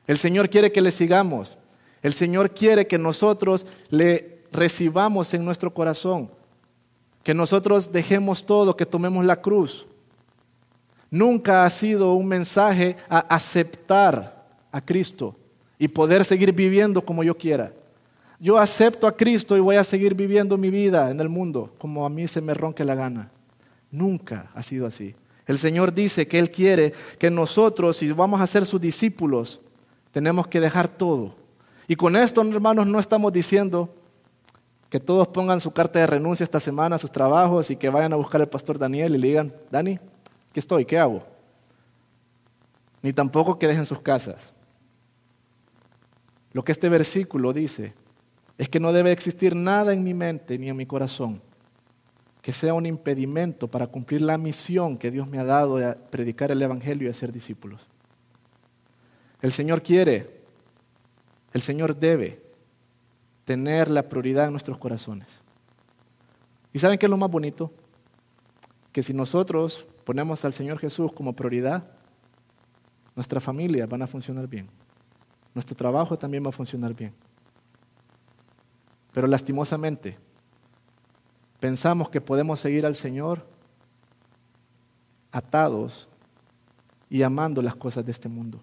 [0.06, 1.58] El Señor quiere que le sigamos.
[2.04, 6.30] El Señor quiere que nosotros le recibamos en nuestro corazón.
[7.24, 9.88] Que nosotros dejemos todo, que tomemos la cruz.
[11.10, 15.36] Nunca ha sido un mensaje a aceptar a Cristo
[15.80, 17.74] y poder seguir viviendo como yo quiera.
[18.40, 22.06] Yo acepto a Cristo y voy a seguir viviendo mi vida en el mundo como
[22.06, 23.32] a mí se me ronque la gana.
[23.90, 25.16] Nunca ha sido así.
[25.46, 29.60] El Señor dice que Él quiere que nosotros, si vamos a ser sus discípulos,
[30.12, 31.36] tenemos que dejar todo.
[31.88, 33.94] Y con esto, hermanos, no estamos diciendo
[34.90, 38.14] que todos pongan su carta de renuncia esta semana a sus trabajos y que vayan
[38.14, 40.00] a buscar al pastor Daniel y le digan, Dani,
[40.54, 40.86] ¿qué estoy?
[40.86, 41.24] ¿Qué hago?
[43.02, 44.54] Ni tampoco que dejen sus casas.
[46.54, 47.94] Lo que este versículo dice
[48.58, 51.42] es que no debe existir nada en mi mente ni en mi corazón
[52.44, 56.52] que sea un impedimento para cumplir la misión que Dios me ha dado de predicar
[56.52, 57.82] el Evangelio y hacer discípulos.
[59.42, 60.42] El Señor quiere,
[61.54, 62.44] el Señor debe
[63.46, 65.28] tener la prioridad en nuestros corazones.
[66.74, 67.72] ¿Y saben qué es lo más bonito?
[68.92, 71.86] Que si nosotros ponemos al Señor Jesús como prioridad,
[73.16, 74.68] nuestra familia van a funcionar bien.
[75.56, 77.14] Nuestro trabajo también va a funcionar bien.
[79.14, 80.18] Pero lastimosamente,
[81.64, 83.42] pensamos que podemos seguir al Señor
[85.32, 86.10] atados
[87.10, 88.60] y amando las cosas de este mundo.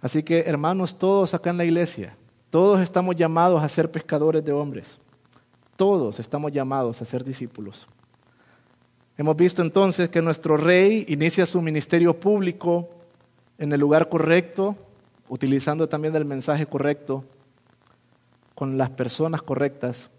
[0.00, 2.16] Así que, hermanos, todos acá en la iglesia,
[2.50, 4.98] todos estamos llamados a ser pescadores de hombres.
[5.76, 7.86] Todos estamos llamados a ser discípulos.
[9.16, 12.88] Hemos visto entonces que nuestro rey inicia su ministerio público
[13.58, 14.74] en el lugar correcto,
[15.28, 17.22] utilizando también el mensaje correcto,
[18.56, 20.10] con las personas correctas.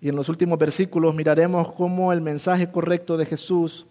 [0.00, 3.86] Y en los últimos versículos miraremos cómo el mensaje correcto de Jesús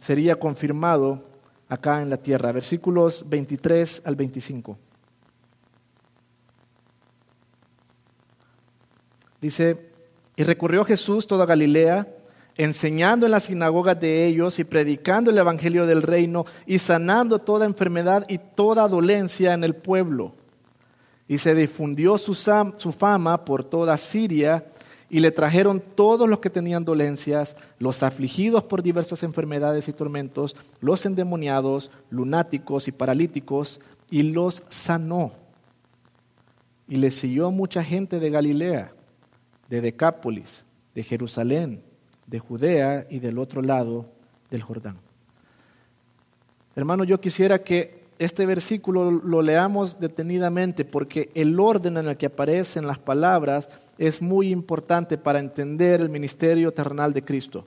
[0.00, 1.22] sería confirmado
[1.68, 2.52] acá en la tierra.
[2.52, 4.78] Versículos 23 al 25.
[9.40, 9.90] Dice,
[10.36, 12.08] y recurrió Jesús toda Galilea,
[12.56, 17.66] enseñando en las sinagogas de ellos y predicando el Evangelio del reino y sanando toda
[17.66, 20.34] enfermedad y toda dolencia en el pueblo.
[21.26, 22.34] Y se difundió su,
[22.92, 24.66] fama por toda Siria
[25.08, 30.56] y le trajeron todos los que tenían dolencias, los afligidos por diversas enfermedades y tormentos,
[30.80, 35.32] los endemoniados, lunáticos y paralíticos, y los sanó.
[36.88, 38.92] Y le siguió mucha gente de Galilea,
[39.70, 41.82] de Decápolis, de Jerusalén,
[42.26, 44.06] de Judea y del otro lado
[44.50, 44.98] del Jordán.
[46.76, 52.26] Hermano, yo quisiera que este versículo lo leamos detenidamente porque el orden en el que
[52.26, 57.64] aparecen las palabras es muy importante para entender el ministerio terrenal de Cristo.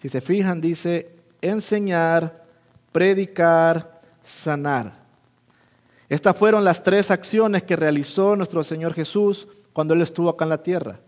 [0.00, 2.44] Si se fijan, dice enseñar,
[2.92, 4.92] predicar, sanar.
[6.08, 10.50] Estas fueron las tres acciones que realizó nuestro Señor Jesús cuando Él estuvo acá en
[10.50, 11.00] la tierra.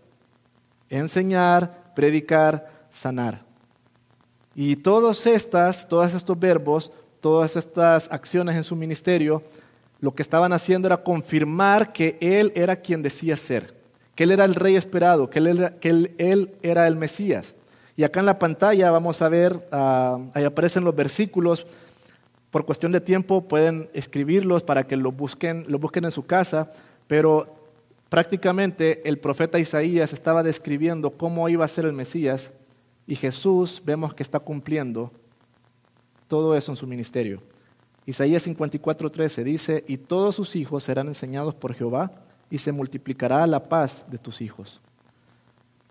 [0.89, 3.41] Enseñar, predicar, sanar.
[4.53, 9.41] Y todas estas, todos estos verbos todas estas acciones en su ministerio,
[10.01, 13.73] lo que estaban haciendo era confirmar que Él era quien decía ser,
[14.15, 17.53] que Él era el rey esperado, que Él era, el Mesías.
[17.95, 21.67] Y acá en la pantalla vamos a ver, ah, ahí aparecen los versículos,
[22.49, 26.71] por cuestión de tiempo pueden escribirlos para que lo busquen, lo busquen en su casa,
[27.07, 27.47] pero
[28.09, 32.51] prácticamente el profeta Isaías estaba describiendo cómo iba a ser el Mesías
[33.07, 35.11] y Jesús vemos que está cumpliendo
[36.31, 37.41] todo eso en su ministerio.
[38.05, 42.09] Isaías 54:13 dice, y todos sus hijos serán enseñados por Jehová,
[42.49, 44.79] y se multiplicará la paz de tus hijos.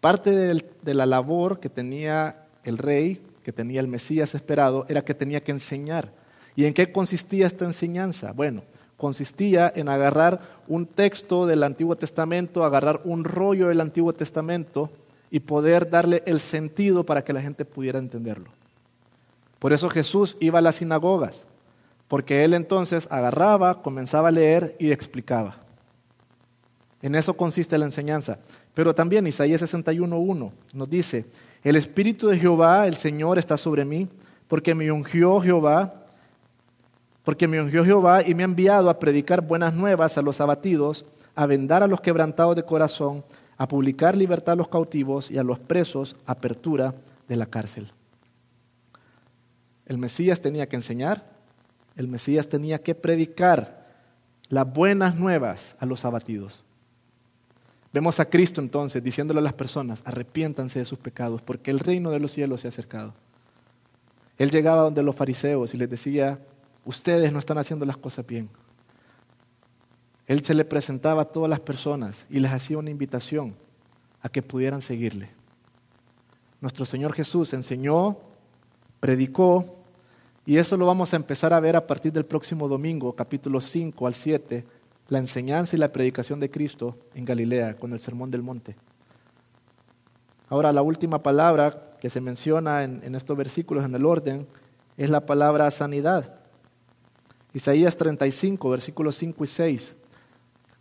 [0.00, 5.12] Parte de la labor que tenía el rey, que tenía el Mesías esperado, era que
[5.12, 6.10] tenía que enseñar.
[6.56, 8.32] ¿Y en qué consistía esta enseñanza?
[8.32, 8.62] Bueno,
[8.96, 14.88] consistía en agarrar un texto del Antiguo Testamento, agarrar un rollo del Antiguo Testamento
[15.30, 18.58] y poder darle el sentido para que la gente pudiera entenderlo.
[19.60, 21.44] Por eso Jesús iba a las sinagogas,
[22.08, 25.54] porque él entonces agarraba, comenzaba a leer y explicaba.
[27.02, 28.38] En eso consiste la enseñanza.
[28.74, 31.26] Pero también Isaías 61.1 nos dice,
[31.62, 34.08] el Espíritu de Jehová, el Señor, está sobre mí,
[34.48, 35.94] porque me ungió Jehová
[37.22, 41.04] Porque me ungió Jehová y me ha enviado a predicar buenas nuevas a los abatidos,
[41.34, 43.22] a vendar a los quebrantados de corazón,
[43.58, 46.94] a publicar libertad a los cautivos y a los presos apertura
[47.28, 47.92] de la cárcel.
[49.90, 51.28] El Mesías tenía que enseñar,
[51.96, 53.84] el Mesías tenía que predicar
[54.48, 56.60] las buenas nuevas a los abatidos.
[57.92, 62.12] Vemos a Cristo entonces diciéndole a las personas, arrepiéntanse de sus pecados, porque el reino
[62.12, 63.14] de los cielos se ha acercado.
[64.38, 66.38] Él llegaba donde los fariseos y les decía,
[66.84, 68.48] ustedes no están haciendo las cosas bien.
[70.28, 73.56] Él se le presentaba a todas las personas y les hacía una invitación
[74.22, 75.30] a que pudieran seguirle.
[76.60, 78.18] Nuestro Señor Jesús enseñó,
[79.00, 79.79] predicó,
[80.46, 84.06] y eso lo vamos a empezar a ver a partir del próximo domingo, capítulo 5
[84.06, 84.64] al 7,
[85.08, 88.76] la enseñanza y la predicación de Cristo en Galilea con el Sermón del Monte.
[90.48, 94.46] Ahora, la última palabra que se menciona en, estos versículos en el orden
[94.96, 96.28] es la palabra sanidad.
[97.52, 99.94] Isaías 35, versículos 5 y 6,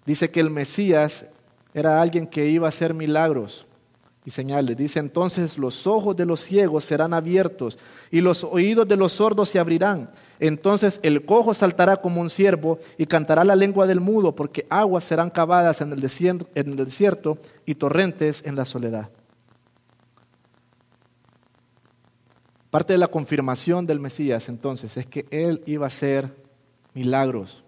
[0.06, 1.32] dice que el Mesías
[1.74, 3.66] era alguien que iba a hacer milagros
[4.30, 4.78] y señales.
[4.78, 7.80] Dice entonces, los ojos de los ciegos serán abiertos
[8.12, 10.12] y los oídos de los sordos se abrirán.
[10.40, 15.04] Entonces el cojo saltará como un ciervo y cantará la lengua del mudo, porque aguas
[15.04, 19.10] serán cavadas en el desierto, en el desierto y torrentes en la soledad.
[22.70, 26.32] Parte de la confirmación del Mesías entonces es que él iba a hacer
[26.94, 27.64] milagros.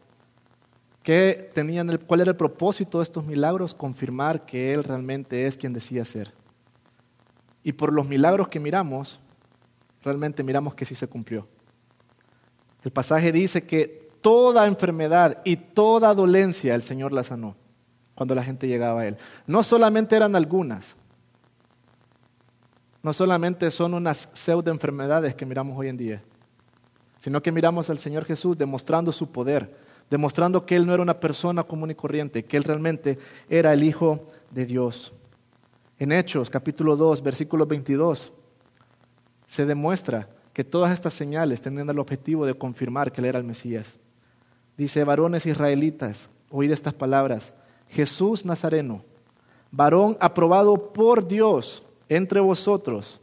[1.01, 3.73] ¿Qué tenían ¿Cuál era el propósito de estos milagros?
[3.73, 6.31] Confirmar que él realmente es quien decía ser.
[7.63, 9.19] Y por los milagros que miramos,
[10.03, 11.47] realmente miramos que sí se cumplió.
[12.83, 17.55] El pasaje dice que toda enfermedad y toda dolencia el Señor la sanó
[18.15, 19.17] cuando la gente llegaba a Él.
[19.47, 20.95] No solamente eran algunas,
[23.03, 26.21] no solamente son unas pseudo enfermedades que miramos hoy en día,
[27.19, 29.75] sino que miramos al Señor Jesús demostrando su poder,
[30.09, 33.17] demostrando que Él no era una persona común y corriente, que Él realmente
[33.49, 35.13] era el Hijo de Dios.
[36.01, 38.31] En Hechos capítulo 2, versículo 22,
[39.45, 43.45] se demuestra que todas estas señales tenían el objetivo de confirmar que Él era el
[43.45, 43.97] Mesías.
[44.75, 47.53] Dice, varones israelitas, oíd estas palabras,
[47.87, 49.03] Jesús Nazareno,
[49.69, 53.19] varón aprobado por Dios entre vosotros.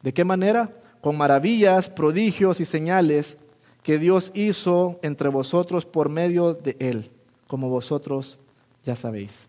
[0.00, 0.70] ¿De qué manera?
[1.02, 3.36] Con maravillas, prodigios y señales
[3.82, 7.10] que Dios hizo entre vosotros por medio de Él,
[7.46, 8.38] como vosotros
[8.86, 9.48] ya sabéis.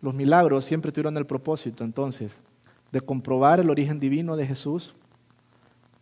[0.00, 2.40] Los milagros siempre tuvieron el propósito entonces
[2.92, 4.94] de comprobar el origen divino de Jesús,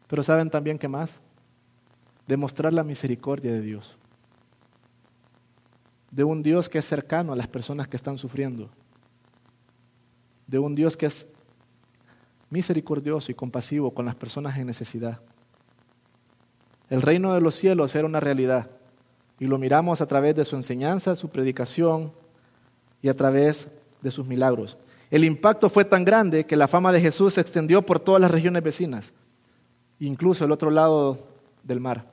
[0.07, 1.19] pero saben también qué más,
[2.27, 3.97] demostrar la misericordia de Dios,
[6.11, 8.71] de un Dios que es cercano a las personas que están sufriendo,
[10.47, 11.29] de un Dios que es
[12.51, 15.21] misericordioso y compasivo con las personas en necesidad.
[16.89, 18.71] El reino de los cielos era una realidad
[19.41, 22.13] y lo miramos a través de su enseñanza, su predicación
[23.03, 23.73] y a través
[24.03, 24.77] de sus milagros.
[25.11, 28.31] El impacto fue tan grande que la fama de Jesús se extendió por todas las
[28.31, 29.13] regiones vecinas,
[30.01, 31.19] incluso el otro lado
[31.63, 32.07] del mar.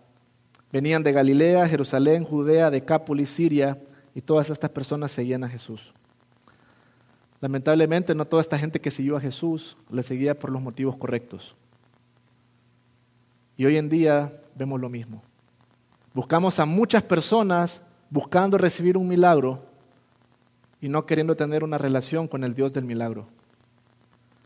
[0.71, 3.77] Venían de Galilea, Jerusalén, Judea, Decápolis, Siria,
[4.15, 5.93] y todas estas personas seguían a Jesús.
[7.41, 11.55] Lamentablemente no toda esta gente que siguió a Jesús le seguía por los motivos correctos.
[13.57, 15.21] Y hoy en día vemos lo mismo.
[16.13, 19.72] Buscamos a muchas personas buscando recibir un milagro
[20.83, 23.25] y no queriendo tener una relación con el Dios del milagro.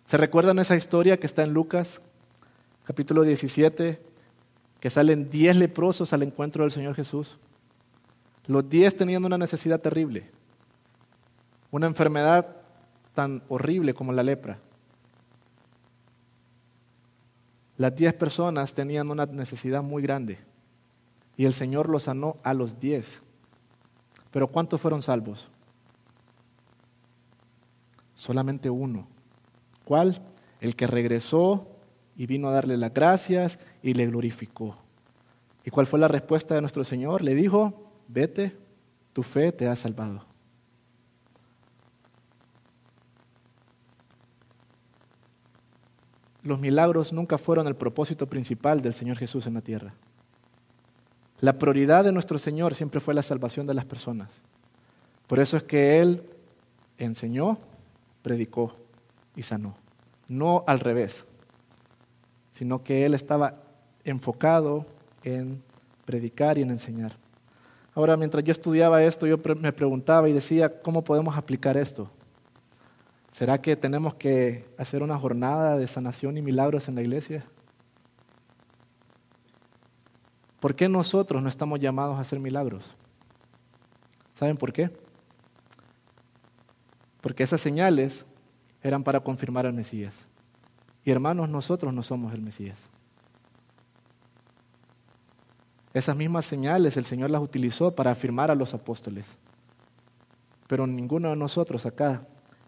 [0.05, 1.99] ¿Se recuerdan esa historia que está en Lucas,
[2.85, 3.99] capítulo 17,
[4.79, 7.39] que salen diez leprosos al encuentro del Señor Jesús?
[8.45, 10.29] Los diez tenían una necesidad terrible,
[11.71, 12.45] una enfermedad
[13.15, 14.59] tan horrible como la lepra.
[17.77, 20.37] Las diez personas tenían una necesidad muy grande
[21.35, 23.23] y el Señor los sanó a los diez.
[24.29, 25.47] Pero ¿cuántos fueron salvos?
[28.17, 29.07] Solamente uno.
[29.85, 30.19] ¿Cuál?
[30.59, 31.67] El que regresó
[32.17, 34.75] y vino a darle las gracias y le glorificó.
[35.63, 37.21] ¿Y cuál fue la respuesta de nuestro Señor?
[37.21, 38.57] Le dijo, vete,
[39.13, 40.25] tu fe te ha salvado.
[46.41, 49.93] Los milagros nunca fueron el propósito principal del Señor Jesús en la tierra.
[51.39, 54.41] La prioridad de nuestro Señor siempre fue la salvación de las personas.
[55.27, 56.23] Por eso es que Él
[56.97, 57.59] enseñó,
[58.27, 58.75] predicó
[59.37, 59.77] y sanó.
[60.27, 61.23] No al revés,
[62.51, 63.53] sino que él estaba
[64.03, 64.85] enfocado
[65.23, 65.63] en
[66.03, 67.15] predicar y en enseñar.
[67.95, 72.09] Ahora, mientras yo estudiaba esto, yo me preguntaba y decía, ¿cómo podemos aplicar esto?
[73.31, 77.45] ¿Será que tenemos que hacer una jornada de sanación y milagros en la iglesia?
[80.59, 82.83] ¿Por qué nosotros no estamos llamados a hacer milagros?
[84.35, 84.91] ¿Saben por qué?
[87.21, 88.25] Porque esas señales
[88.83, 90.25] eran para confirmar al Mesías.
[91.03, 92.89] Y hermanos, nosotros no somos el Mesías.
[95.93, 99.25] Esas mismas señales el Señor las utilizó para afirmar a los apóstoles.
[100.67, 102.21] Pero ninguno de nosotros acá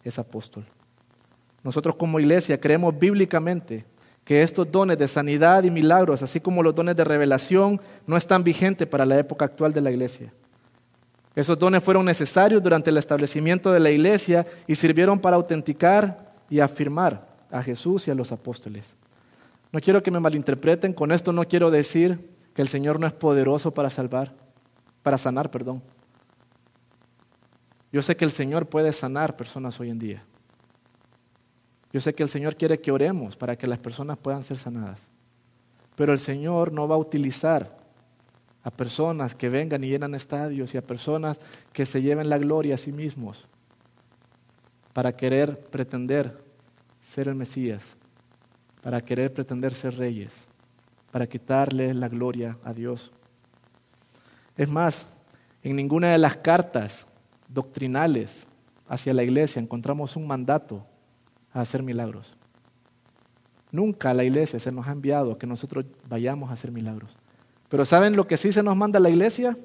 [0.03, 0.65] es apóstol.
[1.63, 3.85] Nosotros como iglesia creemos bíblicamente
[4.23, 8.43] que estos dones de sanidad y milagros, así como los dones de revelación, no están
[8.43, 10.31] vigentes para la época actual de la iglesia.
[11.39, 16.59] Esos dones fueron necesarios durante el establecimiento de la iglesia y sirvieron para autenticar y
[16.59, 18.89] afirmar a Jesús y a los apóstoles.
[19.71, 22.19] No quiero que me malinterpreten, con esto no quiero decir
[22.53, 24.33] que el Señor no es poderoso para salvar,
[25.01, 25.81] para sanar, perdón.
[27.93, 30.23] Yo sé que el Señor puede sanar personas hoy en día.
[31.93, 35.07] Yo sé que el Señor quiere que oremos para que las personas puedan ser sanadas.
[35.95, 37.78] Pero el Señor no va a utilizar
[38.69, 41.39] a personas que vengan y llenan estadios y a personas
[41.73, 43.45] que se lleven la gloria a sí mismos
[44.93, 46.39] para querer pretender
[47.01, 47.95] ser el Mesías,
[48.83, 50.31] para querer pretender ser reyes,
[51.11, 53.11] para quitarle la gloria a Dios.
[54.55, 55.07] Es más,
[55.63, 57.07] en ninguna de las cartas
[57.47, 58.47] doctrinales
[58.87, 60.85] hacia la iglesia encontramos un mandato
[61.53, 62.35] a hacer milagros.
[63.71, 67.17] Nunca a la iglesia se nos ha enviado que nosotros vayamos a hacer milagros.
[67.69, 69.55] Pero ¿saben lo que sí se nos manda la iglesia?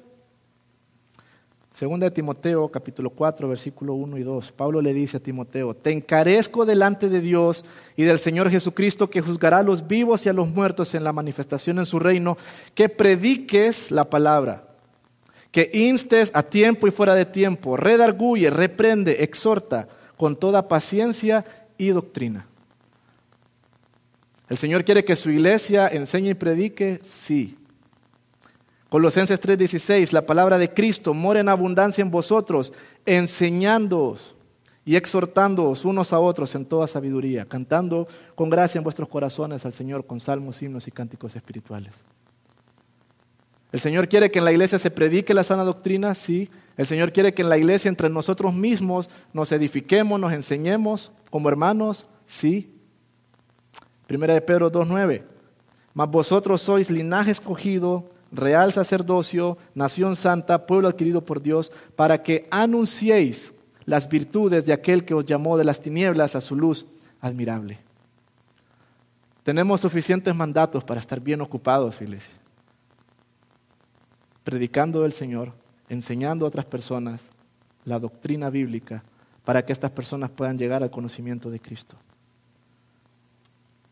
[1.75, 4.53] Segunda de Timoteo, capítulo 4, versículo 1 y 2.
[4.53, 7.65] Pablo le dice a Timoteo, te encarezco delante de Dios
[7.97, 11.11] y del Señor Jesucristo que juzgará a los vivos y a los muertos en la
[11.11, 12.37] manifestación en su reino,
[12.75, 14.63] que prediques la palabra,
[15.51, 21.43] que instes a tiempo y fuera de tiempo, redarguye, reprende, exhorta con toda paciencia
[21.77, 22.47] y doctrina.
[24.47, 27.01] ¿El Señor quiere que su iglesia enseñe y predique?
[27.03, 27.57] Sí.
[28.95, 32.71] Colosenses 3:16, la palabra de Cristo mora en abundancia en vosotros,
[33.05, 34.35] enseñándoos
[34.85, 39.73] y exhortándoos unos a otros en toda sabiduría, cantando con gracia en vuestros corazones al
[39.73, 41.93] Señor con salmos, himnos y cánticos espirituales.
[43.73, 46.15] ¿El Señor quiere que en la iglesia se predique la sana doctrina?
[46.15, 46.49] Sí.
[46.77, 51.49] El Señor quiere que en la iglesia entre nosotros mismos nos edifiquemos, nos enseñemos como
[51.49, 52.79] hermanos, sí.
[54.07, 55.21] Primera de Pedro 2.9.
[55.93, 62.47] Mas vosotros sois linaje escogido, real sacerdocio, nación santa, pueblo adquirido por Dios, para que
[62.51, 63.53] anunciéis
[63.85, 66.85] las virtudes de aquel que os llamó de las tinieblas a su luz
[67.21, 67.77] admirable.
[69.43, 72.33] Tenemos suficientes mandatos para estar bien ocupados, iglesia.
[74.43, 75.53] Predicando del Señor,
[75.87, 77.29] enseñando a otras personas
[77.85, 79.03] la doctrina bíblica
[79.43, 81.95] para que estas personas puedan llegar al conocimiento de Cristo.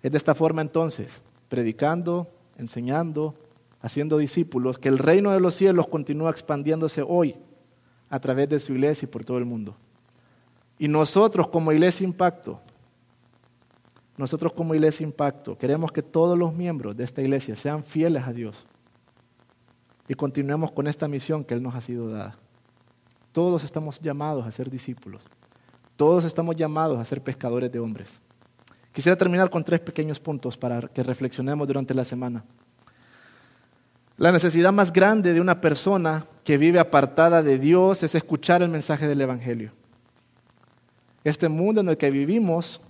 [0.02, 2.28] Es de esta forma entonces, predicando,
[2.58, 3.36] enseñando,
[3.84, 7.36] haciendo discípulos, que el reino de los cielos continúa expandiéndose hoy
[8.10, 9.76] a través de su iglesia y por todo el mundo.
[10.80, 12.60] Y nosotros como iglesia Impacto,
[14.18, 18.32] nosotros como iglesia Impacto, queremos que todos los miembros de esta iglesia sean fieles a
[18.32, 18.66] Dios
[20.08, 22.38] y continuemos con esta misión que Él nos ha sido dada.
[23.34, 25.24] Todos estamos llamados a ser discípulos.
[25.98, 28.20] Todos estamos llamados a ser pescadores de hombres.
[28.94, 32.44] Quisiera terminar con tres pequeños puntos para que reflexionemos durante la semana.
[34.18, 38.70] La necesidad más grande de una persona que vive apartada de Dios es escuchar el
[38.70, 39.72] mensaje del Evangelio.
[41.24, 42.82] Este mundo en el que vivimos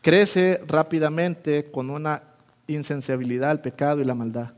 [0.00, 2.22] crece rápidamente con una
[2.68, 4.52] insensibilidad al pecado y la maldad.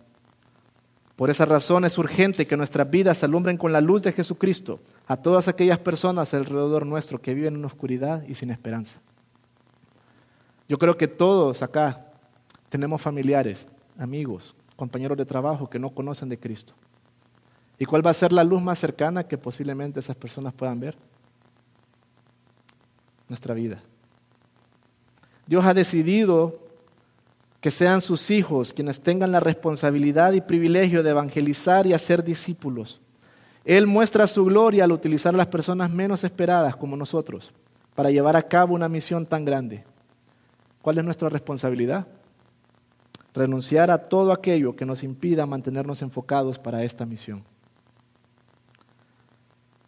[1.17, 5.17] Por esa razón es urgente que nuestras vidas alumbren con la luz de Jesucristo a
[5.17, 9.01] todas aquellas personas alrededor nuestro que viven en oscuridad y sin esperanza.
[10.69, 12.07] Yo creo que todos acá
[12.71, 13.67] tenemos familiares,
[13.99, 16.75] amigos, compañeros de trabajo que no conocen de Cristo.
[17.79, 20.97] ¿Y cuál va a ser la luz más cercana que posiblemente esas personas puedan ver?
[23.29, 23.83] Nuestra vida.
[25.47, 26.59] Dios ha decidido
[27.61, 33.01] que sean sus hijos quienes tengan la responsabilidad y privilegio de evangelizar y hacer discípulos.
[33.65, 37.53] Él muestra su gloria al utilizar a las personas menos esperadas como nosotros
[37.95, 39.85] para llevar a cabo una misión tan grande.
[40.83, 42.07] ¿Cuál es nuestra responsabilidad?
[43.35, 47.43] Renunciar a todo aquello que nos impida mantenernos enfocados para esta misión.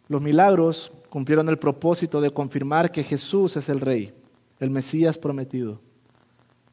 [0.07, 4.13] Los milagros cumplieron el propósito de confirmar que Jesús es el Rey,
[4.59, 5.79] el Mesías prometido.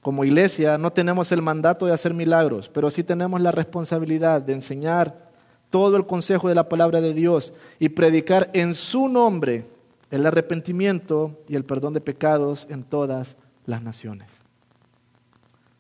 [0.03, 4.53] Como iglesia no tenemos el mandato de hacer milagros, pero sí tenemos la responsabilidad de
[4.53, 5.31] enseñar
[5.71, 9.65] todo el consejo de la palabra de Dios y predicar en su nombre
[10.11, 14.43] el arrepentimiento y el perdón de pecados en todas las naciones.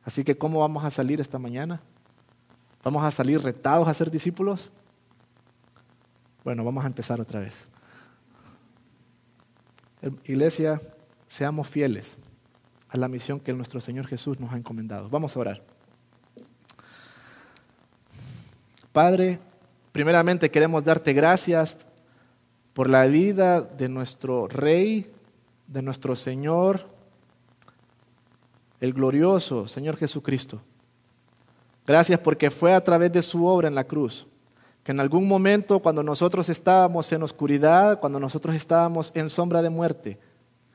[0.04, 1.80] Así que, ¿cómo vamos a salir esta mañana?
[2.82, 4.70] ¿Vamos a salir retados a ser discípulos?
[6.44, 7.66] Bueno, vamos a empezar otra vez.
[10.24, 10.80] Iglesia,
[11.28, 12.16] seamos fieles
[12.88, 15.08] a la misión que nuestro Señor Jesús nos ha encomendado.
[15.08, 15.62] Vamos a orar.
[18.92, 19.38] Padre,
[19.92, 21.76] primeramente queremos darte gracias
[22.74, 25.06] por la vida de nuestro Rey,
[25.68, 26.91] de nuestro Señor,
[28.82, 30.60] el glorioso Señor Jesucristo.
[31.86, 34.26] Gracias porque fue a través de su obra en la cruz,
[34.82, 39.70] que en algún momento cuando nosotros estábamos en oscuridad, cuando nosotros estábamos en sombra de
[39.70, 40.18] muerte,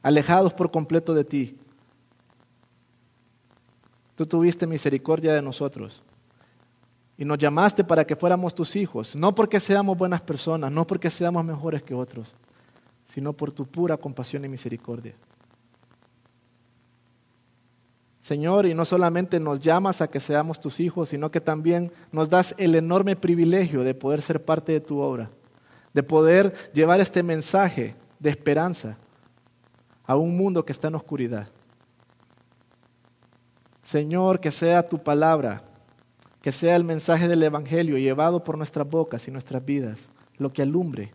[0.01, 1.59] alejados por completo de ti,
[4.15, 6.01] tú tuviste misericordia de nosotros
[7.17, 11.09] y nos llamaste para que fuéramos tus hijos, no porque seamos buenas personas, no porque
[11.09, 12.35] seamos mejores que otros,
[13.03, 15.13] sino por tu pura compasión y misericordia.
[18.27, 22.27] Señor, y no solamente nos llamas a que seamos tus hijos, sino que también nos
[22.27, 25.29] das el enorme privilegio de poder ser parte de tu obra,
[25.93, 28.97] de poder llevar este mensaje de esperanza
[30.05, 31.47] a un mundo que está en oscuridad.
[33.81, 35.61] Señor, que sea tu palabra
[36.41, 40.63] que sea el mensaje del Evangelio llevado por nuestras bocas y nuestras vidas, lo que
[40.63, 41.13] alumbre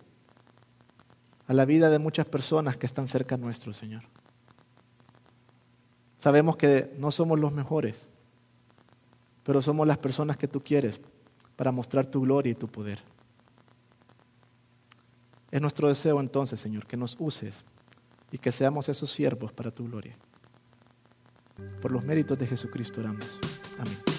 [1.47, 4.03] a la vida de muchas personas que están cerca nuestro, Señor.
[6.23, 8.07] Sabemos que no somos los mejores,
[9.43, 11.01] pero somos las personas que tú quieres
[11.57, 13.01] para mostrar tu gloria y tu poder.
[15.51, 17.65] Es nuestro deseo entonces, Señor, que nos uses
[18.31, 20.15] y que seamos esos siervos para tu gloria.
[21.81, 23.27] Por los méritos de Jesucristo oramos.
[23.81, 24.12] Amén.